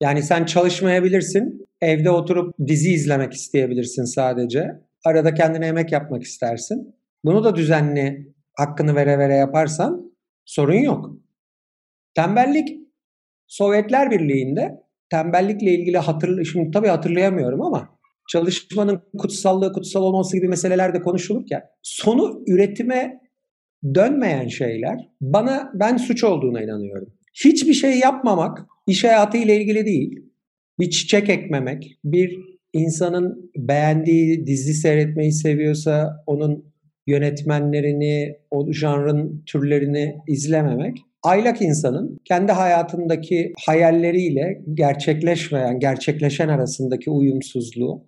Yani 0.00 0.22
sen 0.22 0.44
çalışmayabilirsin, 0.44 1.66
evde 1.80 2.10
oturup 2.10 2.54
dizi 2.66 2.92
izlemek 2.92 3.32
isteyebilirsin 3.32 4.04
sadece. 4.04 4.70
Arada 5.04 5.34
kendine 5.34 5.66
yemek 5.66 5.92
yapmak 5.92 6.22
istersin. 6.22 6.96
Bunu 7.24 7.44
da 7.44 7.56
düzenli 7.56 8.34
hakkını 8.52 8.94
vere 8.94 9.18
vere 9.18 9.34
yaparsan 9.34 10.12
sorun 10.44 10.78
yok. 10.78 11.10
Tembellik 12.14 12.68
Sovyetler 13.46 14.10
Birliği'nde 14.10 14.84
tembellikle 15.10 15.70
ilgili 15.70 15.98
hatırlı 15.98 16.46
şimdi 16.46 16.70
tabii 16.70 16.88
hatırlayamıyorum 16.88 17.62
ama 17.62 17.98
çalışmanın 18.28 19.02
kutsallığı, 19.18 19.72
kutsal 19.72 20.02
olması 20.02 20.36
gibi 20.36 20.48
meseleler 20.48 20.94
de 20.94 21.02
konuşulurken 21.02 21.62
sonu 21.82 22.42
üretime 22.46 23.20
dönmeyen 23.94 24.48
şeyler 24.48 25.08
bana 25.20 25.70
ben 25.74 25.96
suç 25.96 26.24
olduğuna 26.24 26.62
inanıyorum. 26.62 27.08
Hiçbir 27.44 27.74
şey 27.74 27.98
yapmamak 27.98 28.66
iş 28.86 29.04
hayatı 29.04 29.38
ile 29.38 29.56
ilgili 29.56 29.86
değil. 29.86 30.20
Bir 30.78 30.90
çiçek 30.90 31.28
ekmemek, 31.28 31.98
bir 32.04 32.38
insanın 32.72 33.50
beğendiği 33.56 34.46
dizi 34.46 34.74
seyretmeyi 34.74 35.32
seviyorsa 35.32 36.24
onun 36.26 36.74
yönetmenlerini, 37.06 38.36
o 38.50 38.72
janrın 38.72 39.42
türlerini 39.46 40.16
izlememek 40.28 40.96
aylak 41.22 41.62
insanın 41.62 42.18
kendi 42.24 42.52
hayatındaki 42.52 43.52
hayalleriyle 43.66 44.62
gerçekleşmeyen, 44.74 45.78
gerçekleşen 45.80 46.48
arasındaki 46.48 47.10
uyumsuzluğu 47.10 48.04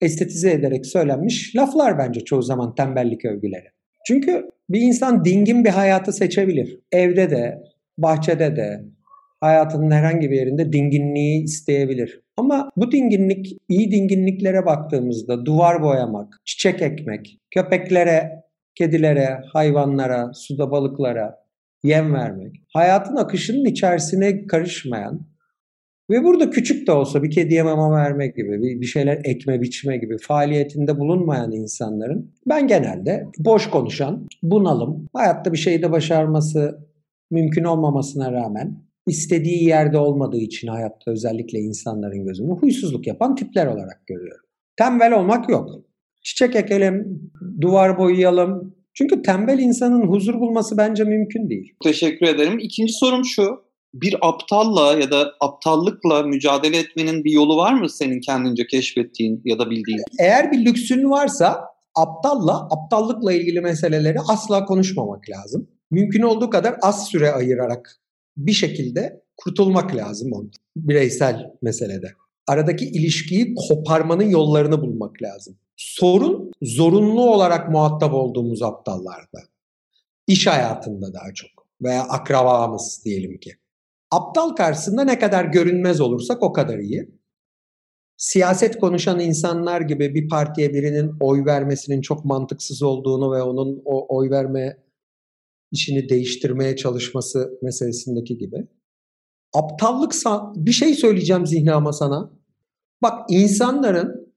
estetize 0.00 0.50
ederek 0.52 0.86
söylenmiş 0.86 1.56
laflar 1.56 1.98
bence 1.98 2.20
çoğu 2.20 2.42
zaman 2.42 2.74
tembellik 2.74 3.24
övgüleri. 3.24 3.68
Çünkü 4.06 4.48
bir 4.70 4.80
insan 4.80 5.24
dingin 5.24 5.64
bir 5.64 5.70
hayatı 5.70 6.12
seçebilir. 6.12 6.80
Evde 6.92 7.30
de, 7.30 7.62
bahçede 7.98 8.56
de, 8.56 8.84
hayatının 9.40 9.90
herhangi 9.90 10.30
bir 10.30 10.36
yerinde 10.36 10.72
dinginliği 10.72 11.44
isteyebilir. 11.44 12.20
Ama 12.36 12.70
bu 12.76 12.92
dinginlik, 12.92 13.56
iyi 13.68 13.90
dinginliklere 13.90 14.66
baktığımızda 14.66 15.46
duvar 15.46 15.82
boyamak, 15.82 16.40
çiçek 16.44 16.82
ekmek, 16.82 17.38
köpeklere, 17.50 18.30
kedilere, 18.74 19.40
hayvanlara, 19.52 20.30
suda 20.34 20.70
balıklara 20.70 21.42
yem 21.82 22.14
vermek, 22.14 22.54
hayatın 22.74 23.16
akışının 23.16 23.64
içerisine 23.64 24.46
karışmayan, 24.46 25.26
ve 26.12 26.24
burada 26.24 26.50
küçük 26.50 26.86
de 26.86 26.92
olsa 26.92 27.22
bir 27.22 27.30
kediye 27.30 27.62
mama 27.62 27.96
verme 27.96 28.26
gibi, 28.26 28.80
bir 28.80 28.86
şeyler 28.86 29.20
ekme 29.24 29.60
biçme 29.60 29.96
gibi 29.96 30.18
faaliyetinde 30.18 30.98
bulunmayan 30.98 31.52
insanların 31.52 32.34
ben 32.46 32.66
genelde 32.66 33.26
boş 33.38 33.70
konuşan, 33.70 34.28
bunalım, 34.42 35.08
hayatta 35.12 35.52
bir 35.52 35.58
şeyde 35.58 35.92
başarması 35.92 36.78
mümkün 37.30 37.64
olmamasına 37.64 38.32
rağmen 38.32 38.76
istediği 39.06 39.64
yerde 39.64 39.98
olmadığı 39.98 40.38
için 40.38 40.68
hayatta 40.68 41.10
özellikle 41.10 41.58
insanların 41.58 42.24
gözünde 42.24 42.52
huysuzluk 42.52 43.06
yapan 43.06 43.34
tipler 43.34 43.66
olarak 43.66 44.06
görüyorum. 44.06 44.46
Tembel 44.76 45.12
olmak 45.12 45.48
yok. 45.48 45.70
Çiçek 46.22 46.56
ekelim, 46.56 47.30
duvar 47.60 47.98
boyayalım. 47.98 48.74
Çünkü 48.94 49.22
tembel 49.22 49.58
insanın 49.58 50.02
huzur 50.02 50.34
bulması 50.40 50.76
bence 50.76 51.04
mümkün 51.04 51.50
değil. 51.50 51.74
Teşekkür 51.82 52.26
ederim. 52.26 52.58
İkinci 52.58 52.92
sorum 52.92 53.24
şu. 53.24 53.71
Bir 53.94 54.16
aptalla 54.28 54.94
ya 54.94 55.10
da 55.10 55.32
aptallıkla 55.40 56.22
mücadele 56.22 56.78
etmenin 56.78 57.24
bir 57.24 57.32
yolu 57.32 57.56
var 57.56 57.72
mı 57.72 57.90
senin 57.90 58.20
kendince 58.20 58.66
keşfettiğin 58.66 59.42
ya 59.44 59.58
da 59.58 59.70
bildiğin? 59.70 60.02
Eğer 60.18 60.52
bir 60.52 60.64
lüksün 60.64 61.10
varsa 61.10 61.64
aptalla, 61.94 62.68
aptallıkla 62.70 63.32
ilgili 63.32 63.60
meseleleri 63.60 64.18
asla 64.28 64.64
konuşmamak 64.64 65.30
lazım. 65.30 65.68
Mümkün 65.90 66.22
olduğu 66.22 66.50
kadar 66.50 66.76
az 66.82 67.08
süre 67.08 67.32
ayırarak 67.32 68.00
bir 68.36 68.52
şekilde 68.52 69.22
kurtulmak 69.36 69.96
lazım 69.96 70.32
ondan. 70.32 70.50
Bireysel 70.76 71.50
meselede. 71.62 72.12
Aradaki 72.46 72.84
ilişkiyi 72.84 73.54
koparmanın 73.68 74.30
yollarını 74.30 74.82
bulmak 74.82 75.22
lazım. 75.22 75.56
Sorun 75.76 76.52
zorunlu 76.62 77.30
olarak 77.30 77.70
muhatap 77.70 78.14
olduğumuz 78.14 78.62
aptallarda. 78.62 79.38
İş 80.26 80.46
hayatında 80.46 81.14
daha 81.14 81.34
çok 81.34 81.50
veya 81.82 82.02
akrabamız 82.02 83.02
diyelim 83.04 83.38
ki. 83.38 83.52
Aptal 84.12 84.50
karşısında 84.50 85.04
ne 85.04 85.18
kadar 85.18 85.44
görünmez 85.44 86.00
olursak 86.00 86.42
o 86.42 86.52
kadar 86.52 86.78
iyi. 86.78 87.22
Siyaset 88.16 88.78
konuşan 88.78 89.20
insanlar 89.20 89.80
gibi 89.80 90.14
bir 90.14 90.28
partiye 90.28 90.74
birinin 90.74 91.12
oy 91.20 91.44
vermesinin 91.44 92.00
çok 92.00 92.24
mantıksız 92.24 92.82
olduğunu 92.82 93.32
ve 93.32 93.42
onun 93.42 93.82
o 93.84 94.16
oy 94.16 94.30
verme 94.30 94.76
işini 95.70 96.08
değiştirmeye 96.08 96.76
çalışması 96.76 97.58
meselesindeki 97.62 98.38
gibi. 98.38 98.56
Aptallık 99.54 100.14
bir 100.56 100.72
şey 100.72 100.94
söyleyeceğim 100.94 101.46
zihni 101.46 101.92
sana. 101.92 102.32
Bak 103.02 103.30
insanların 103.30 104.34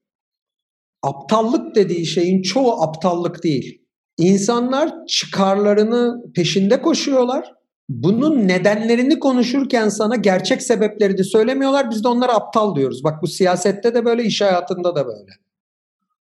aptallık 1.02 1.74
dediği 1.74 2.06
şeyin 2.06 2.42
çoğu 2.42 2.82
aptallık 2.82 3.44
değil. 3.44 3.86
İnsanlar 4.18 5.06
çıkarlarını 5.06 6.32
peşinde 6.34 6.82
koşuyorlar. 6.82 7.55
Bunun 7.88 8.48
nedenlerini 8.48 9.18
konuşurken 9.18 9.88
sana 9.88 10.16
gerçek 10.16 10.62
sebepleri 10.62 11.18
de 11.18 11.24
söylemiyorlar. 11.24 11.90
Biz 11.90 12.04
de 12.04 12.08
onlara 12.08 12.34
aptal 12.34 12.76
diyoruz. 12.76 13.04
Bak 13.04 13.22
bu 13.22 13.26
siyasette 13.26 13.94
de 13.94 14.04
böyle, 14.04 14.24
iş 14.24 14.40
hayatında 14.40 14.96
da 14.96 15.06
böyle. 15.06 15.30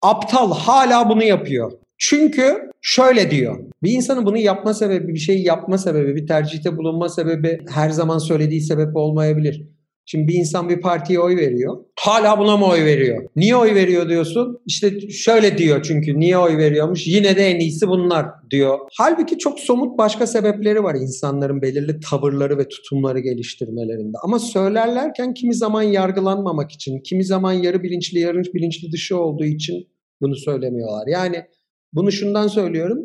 Aptal 0.02 0.52
hala 0.52 1.08
bunu 1.08 1.24
yapıyor. 1.24 1.72
Çünkü 1.98 2.70
şöyle 2.80 3.30
diyor. 3.30 3.58
Bir 3.82 3.92
insanın 3.92 4.26
bunu 4.26 4.38
yapma 4.38 4.74
sebebi, 4.74 5.14
bir 5.14 5.18
şeyi 5.18 5.46
yapma 5.46 5.78
sebebi, 5.78 6.16
bir 6.16 6.26
tercihte 6.26 6.76
bulunma 6.76 7.08
sebebi 7.08 7.60
her 7.68 7.90
zaman 7.90 8.18
söylediği 8.18 8.60
sebep 8.60 8.96
olmayabilir. 8.96 9.66
Şimdi 10.06 10.28
bir 10.28 10.34
insan 10.34 10.68
bir 10.68 10.80
partiye 10.80 11.20
oy 11.20 11.36
veriyor. 11.36 11.76
Hala 12.00 12.38
buna 12.38 12.56
mı 12.56 12.66
oy 12.66 12.84
veriyor? 12.84 13.28
Niye 13.36 13.56
oy 13.56 13.74
veriyor 13.74 14.08
diyorsun? 14.08 14.60
İşte 14.66 15.10
şöyle 15.10 15.58
diyor 15.58 15.82
çünkü 15.82 16.20
niye 16.20 16.38
oy 16.38 16.56
veriyormuş? 16.56 17.06
Yine 17.06 17.36
de 17.36 17.46
en 17.46 17.60
iyisi 17.60 17.88
bunlar 17.88 18.26
diyor. 18.50 18.78
Halbuki 18.98 19.38
çok 19.38 19.60
somut 19.60 19.98
başka 19.98 20.26
sebepleri 20.26 20.82
var 20.82 20.94
insanların 20.94 21.62
belirli 21.62 22.00
tavırları 22.00 22.58
ve 22.58 22.68
tutumları 22.68 23.20
geliştirmelerinde. 23.20 24.16
Ama 24.24 24.38
söylerlerken 24.38 25.34
kimi 25.34 25.54
zaman 25.54 25.82
yargılanmamak 25.82 26.72
için, 26.72 27.00
kimi 27.00 27.24
zaman 27.24 27.52
yarı 27.52 27.82
bilinçli, 27.82 28.18
yarı 28.18 28.42
bilinçli 28.54 28.92
dışı 28.92 29.18
olduğu 29.18 29.44
için 29.44 29.88
bunu 30.20 30.36
söylemiyorlar. 30.36 31.06
Yani 31.06 31.44
bunu 31.92 32.12
şundan 32.12 32.48
söylüyorum. 32.48 32.98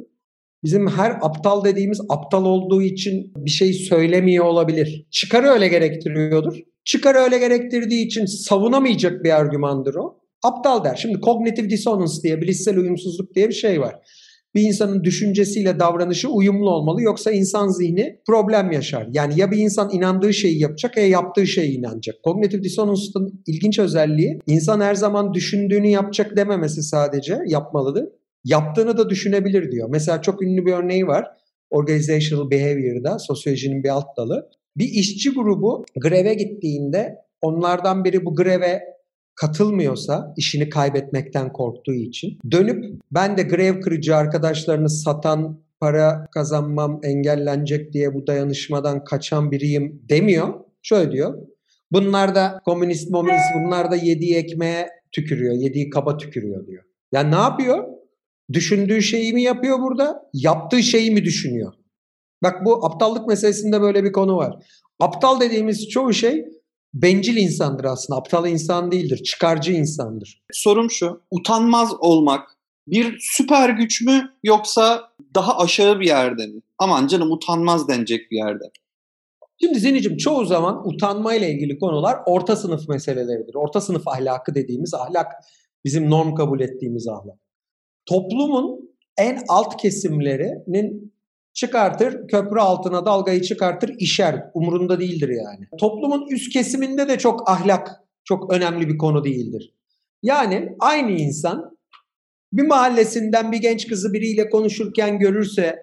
Bizim 0.63 0.87
her 0.87 1.11
aptal 1.21 1.63
dediğimiz 1.63 2.01
aptal 2.09 2.45
olduğu 2.45 2.81
için 2.81 3.33
bir 3.35 3.49
şey 3.49 3.73
söylemiyor 3.73 4.45
olabilir. 4.45 5.07
Çıkarı 5.11 5.47
öyle 5.47 5.67
gerektiriyordur. 5.67 6.57
Çıkarı 6.87 7.17
öyle 7.17 7.37
gerektirdiği 7.37 8.05
için 8.05 8.25
savunamayacak 8.25 9.23
bir 9.23 9.39
argümandır 9.39 9.95
o. 9.95 10.17
Aptal 10.43 10.83
der. 10.83 10.95
Şimdi 10.95 11.21
kognitif 11.21 11.69
dissonance 11.69 12.13
diye, 12.23 12.41
bilişsel 12.41 12.77
uyumsuzluk 12.77 13.35
diye 13.35 13.49
bir 13.49 13.53
şey 13.53 13.81
var. 13.81 13.95
Bir 14.55 14.61
insanın 14.61 15.03
düşüncesiyle 15.03 15.79
davranışı 15.79 16.29
uyumlu 16.29 16.69
olmalı 16.69 17.01
yoksa 17.01 17.31
insan 17.31 17.67
zihni 17.67 18.19
problem 18.27 18.71
yaşar. 18.71 19.07
Yani 19.13 19.39
ya 19.39 19.51
bir 19.51 19.57
insan 19.57 19.89
inandığı 19.89 20.33
şeyi 20.33 20.59
yapacak 20.59 20.97
ya 20.97 21.07
yaptığı 21.07 21.47
şeye 21.47 21.67
inanacak. 21.67 22.15
Kognitif 22.23 22.63
dissonance'ın 22.63 23.43
ilginç 23.47 23.79
özelliği 23.79 24.39
insan 24.47 24.81
her 24.81 24.95
zaman 24.95 25.33
düşündüğünü 25.33 25.87
yapacak 25.87 26.37
dememesi 26.37 26.83
sadece 26.83 27.39
yapmalıdır. 27.47 28.05
Yaptığını 28.43 28.97
da 28.97 29.09
düşünebilir 29.09 29.71
diyor. 29.71 29.89
Mesela 29.91 30.21
çok 30.21 30.41
ünlü 30.41 30.65
bir 30.65 30.73
örneği 30.73 31.07
var. 31.07 31.25
Organizational 31.69 32.51
Behavior'da 32.51 33.19
sosyolojinin 33.19 33.83
bir 33.83 33.89
alt 33.89 34.17
dalı. 34.17 34.49
Bir 34.77 34.85
işçi 34.85 35.33
grubu 35.33 35.85
greve 36.01 36.33
gittiğinde 36.33 37.15
onlardan 37.41 38.03
biri 38.03 38.25
bu 38.25 38.35
greve 38.35 38.81
katılmıyorsa 39.35 40.33
işini 40.37 40.69
kaybetmekten 40.69 41.53
korktuğu 41.53 41.93
için 41.93 42.39
dönüp 42.51 42.85
ben 43.11 43.37
de 43.37 43.43
grev 43.43 43.81
kırıcı 43.81 44.15
arkadaşlarını 44.15 44.89
satan 44.89 45.61
para 45.79 46.25
kazanmam 46.33 46.99
engellenecek 47.03 47.93
diye 47.93 48.13
bu 48.13 48.27
dayanışmadan 48.27 49.03
kaçan 49.03 49.51
biriyim 49.51 50.01
demiyor. 50.09 50.53
Şöyle 50.81 51.11
diyor. 51.11 51.47
Bunlar 51.91 52.35
da 52.35 52.61
komünist 52.65 53.11
momünist 53.11 53.45
bunlar 53.55 53.91
da 53.91 53.95
yediği 53.95 54.35
ekmeğe 54.35 54.87
tükürüyor. 55.11 55.53
Yediği 55.53 55.89
kaba 55.89 56.17
tükürüyor 56.17 56.67
diyor. 56.67 56.83
Yani 57.11 57.31
ne 57.31 57.39
yapıyor? 57.39 57.83
Düşündüğü 58.53 59.01
şeyi 59.01 59.33
mi 59.33 59.43
yapıyor 59.43 59.79
burada? 59.79 60.29
Yaptığı 60.33 60.83
şeyi 60.83 61.11
mi 61.11 61.23
düşünüyor? 61.23 61.73
Bak 62.43 62.65
bu 62.65 62.85
aptallık 62.85 63.27
meselesinde 63.27 63.81
böyle 63.81 64.03
bir 64.03 64.11
konu 64.11 64.37
var. 64.37 64.65
Aptal 64.99 65.39
dediğimiz 65.39 65.89
çoğu 65.89 66.13
şey 66.13 66.45
bencil 66.93 67.37
insandır 67.37 67.83
aslında. 67.83 68.19
Aptal 68.19 68.47
insan 68.47 68.91
değildir. 68.91 69.23
Çıkarcı 69.23 69.73
insandır. 69.73 70.43
Sorum 70.51 70.91
şu. 70.91 71.21
Utanmaz 71.31 71.93
olmak 71.99 72.57
bir 72.87 73.17
süper 73.19 73.69
güç 73.69 74.01
mü 74.01 74.29
yoksa 74.43 75.11
daha 75.35 75.57
aşağı 75.57 75.99
bir 75.99 76.05
yerde 76.05 76.47
mi? 76.47 76.61
Aman 76.79 77.07
canım 77.07 77.31
utanmaz 77.31 77.87
denecek 77.87 78.31
bir 78.31 78.37
yerde. 78.37 78.63
Şimdi 79.61 79.79
Zinicim 79.79 80.17
çoğu 80.17 80.45
zaman 80.45 80.87
utanma 80.87 81.33
ile 81.33 81.51
ilgili 81.51 81.79
konular 81.79 82.17
orta 82.25 82.55
sınıf 82.55 82.89
meseleleridir. 82.89 83.55
Orta 83.55 83.81
sınıf 83.81 84.07
ahlakı 84.07 84.55
dediğimiz 84.55 84.93
ahlak 84.93 85.31
bizim 85.85 86.09
norm 86.09 86.35
kabul 86.35 86.59
ettiğimiz 86.59 87.07
ahlak. 87.07 87.39
Toplumun 88.05 88.89
en 89.17 89.43
alt 89.47 89.81
kesimlerinin 89.81 91.13
çıkartır, 91.57 92.27
köprü 92.27 92.59
altına 92.59 93.05
dalgayı 93.05 93.41
çıkartır, 93.41 93.95
işer. 93.97 94.43
Umurunda 94.53 94.99
değildir 94.99 95.29
yani. 95.29 95.67
Toplumun 95.79 96.27
üst 96.31 96.53
kesiminde 96.53 97.07
de 97.07 97.17
çok 97.17 97.49
ahlak 97.49 97.89
çok 98.23 98.53
önemli 98.53 98.87
bir 98.87 98.97
konu 98.97 99.23
değildir. 99.23 99.73
Yani 100.23 100.75
aynı 100.79 101.11
insan 101.11 101.77
bir 102.53 102.67
mahallesinden 102.67 103.51
bir 103.51 103.57
genç 103.57 103.87
kızı 103.87 104.13
biriyle 104.13 104.49
konuşurken 104.49 105.19
görürse 105.19 105.79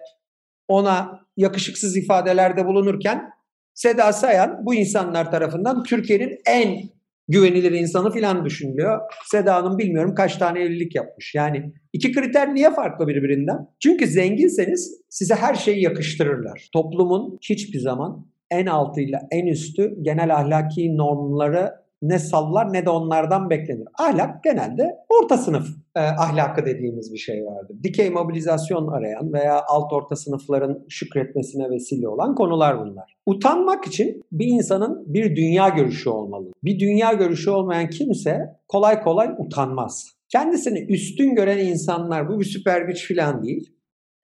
ona 0.67 1.19
yakışıksız 1.37 1.97
ifadelerde 1.97 2.65
bulunurken 2.65 3.29
Seda 3.73 4.13
Sayan 4.13 4.65
bu 4.65 4.75
insanlar 4.75 5.31
tarafından 5.31 5.83
Türkiye'nin 5.83 6.41
en 6.45 6.89
güvenilir 7.27 7.71
insanı 7.71 8.11
filan 8.11 8.45
düşünülüyor. 8.45 9.01
Seda'nın 9.25 9.77
bilmiyorum 9.77 10.15
kaç 10.15 10.37
tane 10.37 10.59
evlilik 10.59 10.95
yapmış. 10.95 11.35
Yani 11.35 11.73
iki 11.93 12.11
kriter 12.11 12.55
niye 12.55 12.71
farklı 12.71 13.07
birbirinden? 13.07 13.57
Çünkü 13.79 14.07
zenginseniz 14.07 15.01
size 15.09 15.35
her 15.35 15.55
şeyi 15.55 15.83
yakıştırırlar. 15.83 16.69
Toplumun 16.73 17.37
hiçbir 17.49 17.79
zaman 17.79 18.27
en 18.51 18.65
altıyla 18.65 19.19
en 19.31 19.47
üstü 19.47 19.95
genel 20.01 20.35
ahlaki 20.35 20.97
normları 20.97 21.84
ne 22.01 22.19
sallar 22.19 22.73
ne 22.73 22.85
de 22.85 22.89
onlardan 22.89 23.49
beklenir. 23.49 23.87
Ahlak 23.99 24.43
genelde 24.43 24.89
orta 25.09 25.37
sınıf 25.37 25.67
e, 25.95 25.99
ahlakı 25.99 26.65
dediğimiz 26.65 27.13
bir 27.13 27.17
şey 27.17 27.45
vardır. 27.45 27.77
Dikey 27.83 28.09
mobilizasyon 28.09 28.87
arayan 28.87 29.33
veya 29.33 29.63
alt 29.67 29.93
orta 29.93 30.15
sınıfların 30.15 30.85
şükretmesine 30.89 31.69
vesile 31.69 32.07
olan 32.07 32.35
konular 32.35 32.79
bunlar. 32.79 33.15
Utanmak 33.25 33.87
için 33.87 34.23
bir 34.31 34.47
insanın 34.47 35.13
bir 35.13 35.35
dünya 35.35 35.69
görüşü 35.69 36.09
olmalı. 36.09 36.51
Bir 36.63 36.79
dünya 36.79 37.13
görüşü 37.13 37.49
olmayan 37.49 37.89
kimse 37.89 38.39
kolay 38.67 39.01
kolay 39.01 39.29
utanmaz. 39.39 40.15
Kendisini 40.29 40.79
üstün 40.79 41.35
gören 41.35 41.57
insanlar 41.57 42.29
bu 42.29 42.39
bir 42.39 42.45
süper 42.45 42.81
güç 42.81 43.15
falan 43.15 43.43
değil. 43.43 43.73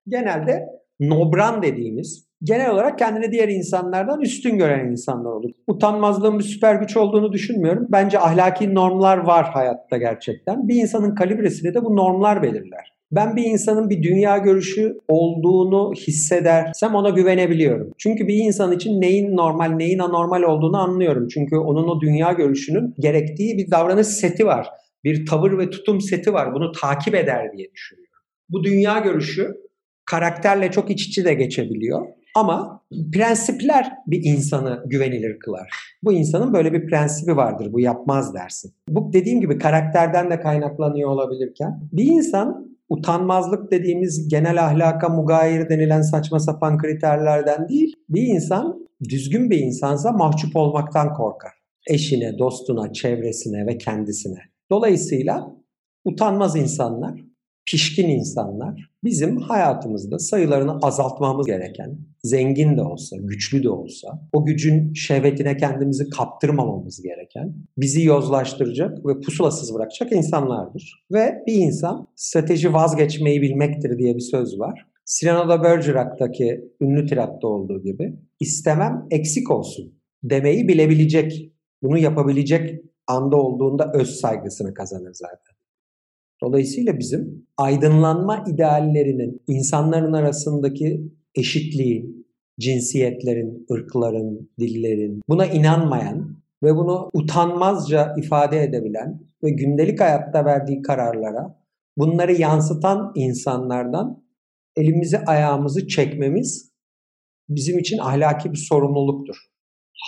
Genelde 0.08 0.66
nobran 1.00 1.62
dediğimiz 1.62 2.31
genel 2.42 2.70
olarak 2.70 2.98
kendini 2.98 3.32
diğer 3.32 3.48
insanlardan 3.48 4.20
üstün 4.20 4.58
gören 4.58 4.90
insanlar 4.90 5.30
olur. 5.30 5.50
Utanmazlığın 5.66 6.38
bir 6.38 6.44
süper 6.44 6.74
güç 6.74 6.96
olduğunu 6.96 7.32
düşünmüyorum. 7.32 7.86
Bence 7.92 8.18
ahlaki 8.18 8.74
normlar 8.74 9.18
var 9.18 9.50
hayatta 9.50 9.96
gerçekten. 9.96 10.68
Bir 10.68 10.74
insanın 10.74 11.14
kalibresini 11.14 11.74
de 11.74 11.84
bu 11.84 11.96
normlar 11.96 12.42
belirler. 12.42 12.92
Ben 13.12 13.36
bir 13.36 13.44
insanın 13.44 13.90
bir 13.90 14.02
dünya 14.02 14.38
görüşü 14.38 14.98
olduğunu 15.08 15.92
hissedersem 15.92 16.94
ona 16.94 17.10
güvenebiliyorum. 17.10 17.92
Çünkü 17.98 18.28
bir 18.28 18.34
insan 18.34 18.72
için 18.72 19.00
neyin 19.00 19.36
normal, 19.36 19.70
neyin 19.70 19.98
anormal 19.98 20.42
olduğunu 20.42 20.76
anlıyorum. 20.76 21.28
Çünkü 21.28 21.56
onun 21.56 21.88
o 21.88 22.00
dünya 22.00 22.32
görüşünün 22.32 22.94
gerektiği 22.98 23.58
bir 23.58 23.70
davranış 23.70 24.06
seti 24.06 24.46
var. 24.46 24.68
Bir 25.04 25.26
tavır 25.26 25.58
ve 25.58 25.70
tutum 25.70 26.00
seti 26.00 26.32
var. 26.32 26.54
Bunu 26.54 26.72
takip 26.72 27.14
eder 27.14 27.52
diye 27.56 27.72
düşünüyorum. 27.72 28.12
Bu 28.48 28.64
dünya 28.64 28.98
görüşü 28.98 29.54
karakterle 30.04 30.70
çok 30.70 30.90
iç 30.90 31.08
içe 31.08 31.24
de 31.24 31.34
geçebiliyor. 31.34 32.06
Ama 32.34 32.82
prensipler 33.12 33.92
bir 34.06 34.24
insanı 34.24 34.82
güvenilir 34.86 35.38
kılar. 35.38 35.70
Bu 36.02 36.12
insanın 36.12 36.52
böyle 36.52 36.72
bir 36.72 36.86
prensibi 36.86 37.36
vardır. 37.36 37.72
Bu 37.72 37.80
yapmaz 37.80 38.34
dersin. 38.34 38.72
Bu 38.88 39.12
dediğim 39.12 39.40
gibi 39.40 39.58
karakterden 39.58 40.30
de 40.30 40.40
kaynaklanıyor 40.40 41.10
olabilirken 41.10 41.80
bir 41.92 42.04
insan 42.04 42.72
utanmazlık 42.88 43.72
dediğimiz 43.72 44.28
genel 44.28 44.64
ahlaka 44.64 45.08
mugayir 45.08 45.68
denilen 45.68 46.02
saçma 46.02 46.38
sapan 46.40 46.78
kriterlerden 46.78 47.68
değil. 47.68 47.96
Bir 48.08 48.22
insan 48.22 48.88
düzgün 49.08 49.50
bir 49.50 49.58
insansa 49.58 50.12
mahcup 50.12 50.56
olmaktan 50.56 51.14
korkar. 51.14 51.52
Eşine, 51.90 52.38
dostuna, 52.38 52.92
çevresine 52.92 53.66
ve 53.66 53.78
kendisine. 53.78 54.38
Dolayısıyla 54.70 55.56
utanmaz 56.04 56.56
insanlar, 56.56 57.20
pişkin 57.66 58.08
insanlar 58.08 58.90
bizim 59.04 59.36
hayatımızda 59.36 60.18
sayılarını 60.18 60.78
azaltmamız 60.82 61.46
gereken, 61.46 61.98
zengin 62.24 62.76
de 62.76 62.82
olsa, 62.82 63.16
güçlü 63.16 63.62
de 63.62 63.70
olsa, 63.70 64.28
o 64.32 64.44
gücün 64.44 64.92
şehvetine 64.92 65.56
kendimizi 65.56 66.10
kaptırmamamız 66.10 67.02
gereken, 67.02 67.54
bizi 67.76 68.02
yozlaştıracak 68.02 69.06
ve 69.06 69.20
pusulasız 69.20 69.74
bırakacak 69.74 70.12
insanlardır. 70.12 71.04
Ve 71.12 71.42
bir 71.46 71.54
insan 71.54 72.06
strateji 72.16 72.72
vazgeçmeyi 72.72 73.42
bilmektir 73.42 73.98
diye 73.98 74.14
bir 74.14 74.20
söz 74.20 74.58
var. 74.58 74.86
Cyrano 75.06 75.48
da 75.48 75.62
Bergerac'taki 75.62 76.64
ünlü 76.80 77.06
tiratta 77.06 77.48
olduğu 77.48 77.82
gibi 77.82 78.16
istemem 78.40 79.06
eksik 79.10 79.50
olsun 79.50 79.94
demeyi 80.22 80.68
bilebilecek, 80.68 81.52
bunu 81.82 81.98
yapabilecek 81.98 82.80
anda 83.06 83.36
olduğunda 83.36 83.92
öz 83.94 84.10
saygısını 84.20 84.74
kazanır 84.74 85.12
zaten. 85.14 85.61
Dolayısıyla 86.42 86.98
bizim 86.98 87.46
aydınlanma 87.56 88.44
ideallerinin 88.54 89.42
insanların 89.48 90.12
arasındaki 90.12 91.12
eşitliğin, 91.34 92.26
cinsiyetlerin, 92.60 93.66
ırkların, 93.72 94.50
dillerin 94.60 95.20
buna 95.28 95.46
inanmayan 95.46 96.36
ve 96.62 96.76
bunu 96.76 97.10
utanmazca 97.12 98.14
ifade 98.18 98.62
edebilen 98.62 99.20
ve 99.42 99.50
gündelik 99.50 100.00
hayatta 100.00 100.44
verdiği 100.44 100.82
kararlara 100.82 101.62
bunları 101.96 102.32
yansıtan 102.32 103.12
insanlardan 103.14 104.24
elimizi 104.76 105.18
ayağımızı 105.18 105.88
çekmemiz 105.88 106.72
bizim 107.48 107.78
için 107.78 107.98
ahlaki 107.98 108.52
bir 108.52 108.58
sorumluluktur. 108.58 109.36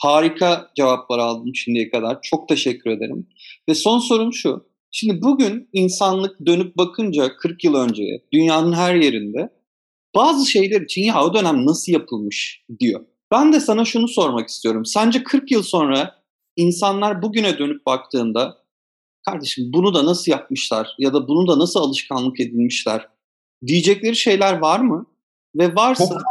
Harika 0.03 0.67
cevaplar 0.77 1.19
aldım 1.19 1.55
şimdiye 1.55 1.91
kadar. 1.91 2.19
Çok 2.23 2.49
teşekkür 2.49 2.91
ederim. 2.91 3.27
Ve 3.69 3.75
son 3.75 3.99
sorum 3.99 4.33
şu. 4.33 4.74
Şimdi 4.97 5.23
bugün 5.23 5.69
insanlık 5.73 6.47
dönüp 6.47 6.77
bakınca 6.77 7.37
40 7.37 7.65
yıl 7.65 7.75
önceye 7.75 8.25
dünyanın 8.33 8.73
her 8.73 8.95
yerinde 8.95 9.49
bazı 10.17 10.47
şeyler 10.47 10.81
için 10.81 11.03
ya 11.03 11.25
o 11.25 11.35
dönem 11.35 11.67
nasıl 11.67 11.93
yapılmış 11.93 12.65
diyor. 12.81 13.01
Ben 13.33 13.53
de 13.53 13.61
sana 13.61 13.85
şunu 13.85 14.09
sormak 14.09 14.49
istiyorum. 14.49 14.85
Sence 14.85 15.25
40 15.25 15.51
yıl 15.51 15.63
sonra 15.63 16.15
insanlar 16.57 17.23
bugüne 17.23 17.59
dönüp 17.59 17.87
baktığında 17.87 18.59
kardeşim 19.27 19.65
bunu 19.73 19.95
da 19.95 20.07
nasıl 20.07 20.33
yapmışlar 20.33 20.97
ya 20.99 21.15
da 21.15 21.29
bunu 21.29 21.49
da 21.49 21.59
nasıl 21.59 21.81
alışkanlık 21.81 22.41
edinmişler 22.41 23.09
diyecekleri 23.67 24.17
şeyler 24.17 24.59
var 24.59 24.81
mı? 24.81 25.07
Ve 25.57 25.75
varsa... 25.75 26.05
Çok 26.05 26.13
fazla, 26.13 26.25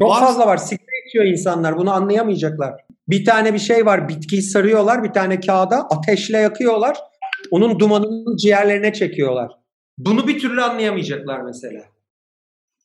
Çok 0.00 0.10
varsa, 0.10 0.26
fazla 0.26 0.46
var. 0.46 0.56
Sigara 0.56 1.08
içiyor 1.08 1.24
insanlar. 1.24 1.78
Bunu 1.78 1.92
anlayamayacaklar. 1.92 2.74
Bir 3.08 3.24
tane 3.24 3.54
bir 3.54 3.58
şey 3.58 3.86
var. 3.86 4.08
Bitkiyi 4.08 4.42
sarıyorlar. 4.42 5.04
Bir 5.04 5.12
tane 5.12 5.40
kağıda 5.40 5.76
ateşle 5.76 6.38
yakıyorlar. 6.38 7.11
Onun 7.50 7.78
dumanını 7.78 8.36
ciğerlerine 8.36 8.92
çekiyorlar. 8.92 9.52
Bunu 9.98 10.28
bir 10.28 10.38
türlü 10.38 10.62
anlayamayacaklar 10.62 11.40
mesela. 11.40 11.82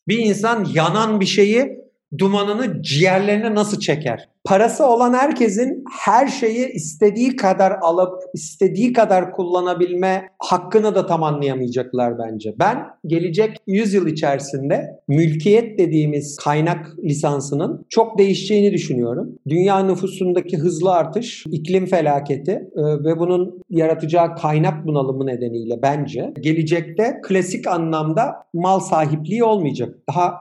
Bir 0.08 0.18
insan 0.18 0.68
yanan 0.74 1.20
bir 1.20 1.26
şeyi 1.26 1.78
dumanını 2.18 2.84
ciğerlerine 2.84 3.56
nasıl 3.56 3.80
çeker? 3.80 4.30
Parası 4.48 4.86
olan 4.86 5.14
herkesin 5.14 5.84
her 6.02 6.28
şeyi 6.28 6.68
istediği 6.68 7.36
kadar 7.36 7.74
alıp 7.82 8.14
istediği 8.34 8.94
kadar 8.94 9.32
kullanabilme 9.32 10.30
hakkını 10.40 10.96
da 10.96 11.06
tam 11.06 11.24
anlayamayacaklar 11.24 12.20
bence. 12.20 12.56
Ben 12.60 12.86
gelecek 13.06 13.58
100 13.68 13.94
yıl 13.94 14.08
içerisinde 14.08 15.00
mülkiyet 15.08 15.80
dediğimiz 15.80 16.36
kaynak 16.36 16.96
lisansının 17.04 17.86
çok 17.90 18.18
değişeceğini 18.18 18.72
düşünüyorum. 18.72 19.40
Dünya 19.50 19.80
nüfusundaki 19.80 20.58
hızlı 20.58 20.92
artış, 20.92 21.46
iklim 21.52 21.86
felaketi 21.86 22.52
e, 22.52 22.82
ve 22.82 23.20
bunun 23.20 23.62
yaratacağı 23.70 24.36
kaynak 24.36 24.88
bunalımı 24.88 25.26
nedeniyle 25.26 25.82
bence 25.82 26.34
gelecekte 26.40 27.20
klasik 27.24 27.68
anlamda 27.68 28.36
mal 28.54 28.80
sahipliği 28.80 29.44
olmayacak. 29.44 29.96
Daha 30.10 30.34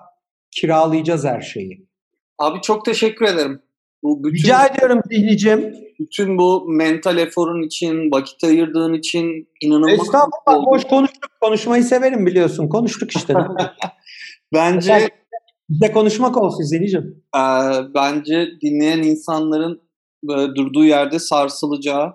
kiralayacağız 0.50 1.24
her 1.24 1.40
şeyi. 1.40 1.86
Abi 2.38 2.60
çok 2.60 2.84
teşekkür 2.84 3.26
ederim. 3.26 3.65
Bu 4.06 4.24
bütün, 4.24 4.36
Rica 4.36 4.66
ediyorum 4.66 5.00
Zihni'cim. 5.10 5.74
Bütün 5.98 6.38
bu 6.38 6.64
mental 6.68 7.18
eforun 7.18 7.62
için, 7.62 8.10
vakit 8.12 8.44
ayırdığın 8.44 8.94
için 8.94 9.48
inanılmaz. 9.60 9.92
Estağfurullah 9.92 10.66
boş 10.66 10.84
konuştuk. 10.84 11.30
Konuşmayı 11.40 11.84
severim 11.84 12.26
biliyorsun. 12.26 12.68
Konuştuk 12.68 13.16
işte. 13.16 13.34
bence 14.52 15.08
de 15.70 15.92
konuşmak 15.92 16.36
olsun 16.36 16.62
Zihni'cim. 16.62 17.22
E, 17.36 17.42
bence 17.94 18.48
dinleyen 18.62 19.02
insanların 19.02 19.82
böyle 20.24 20.54
durduğu 20.54 20.84
yerde 20.84 21.18
sarsılacağı. 21.18 22.14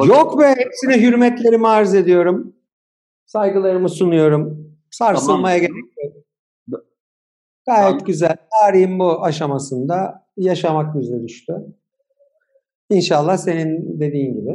Bakın. 0.00 0.10
Yok 0.10 0.40
be 0.40 0.54
hepsine 0.58 1.02
hürmetlerimi 1.02 1.68
arz 1.68 1.94
ediyorum. 1.94 2.52
Saygılarımı 3.26 3.88
sunuyorum. 3.88 4.72
Sarsılmaya 4.90 5.58
tamam. 5.58 5.74
gerek. 5.74 5.95
Gayet 7.66 7.88
tamam. 7.88 8.04
güzel. 8.04 8.36
Tarihin 8.60 8.98
bu 8.98 9.24
aşamasında 9.24 10.26
yaşamak 10.36 11.00
bize 11.00 11.22
düştü. 11.22 11.52
İnşallah 12.90 13.36
senin 13.36 14.00
dediğin 14.00 14.34
gibi 14.34 14.52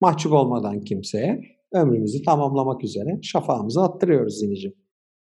mahcup 0.00 0.32
olmadan 0.32 0.80
kimseye 0.80 1.40
ömrümüzü 1.72 2.22
tamamlamak 2.22 2.84
üzere 2.84 3.18
şafağımızı 3.22 3.82
attırıyoruz 3.82 4.38
Zinicim. 4.38 4.74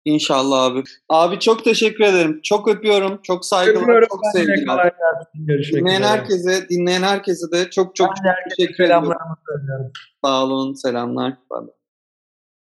İnşallah 0.05 0.63
abi. 0.63 0.83
Abi 1.09 1.39
çok 1.39 1.63
teşekkür 1.63 2.03
ederim. 2.03 2.39
Çok 2.43 2.67
öpüyorum. 2.67 3.19
Çok 3.23 3.45
saygılar. 3.45 3.81
Öpüyorum. 3.81 4.07
Çok 4.11 4.21
sevgiler. 4.33 4.93
Dinleyen 5.73 6.01
üzere. 6.01 6.07
herkese, 6.07 6.69
dinleyen 6.69 7.01
herkese 7.01 7.51
de 7.51 7.69
çok 7.69 7.95
çok, 7.95 8.15
çok 8.15 8.25
teşekkür 8.57 8.83
ederim. 8.83 9.03
Sağ 10.25 10.43
olun. 10.43 10.73
Selamlar. 10.73 11.33
Bye. 11.51 11.82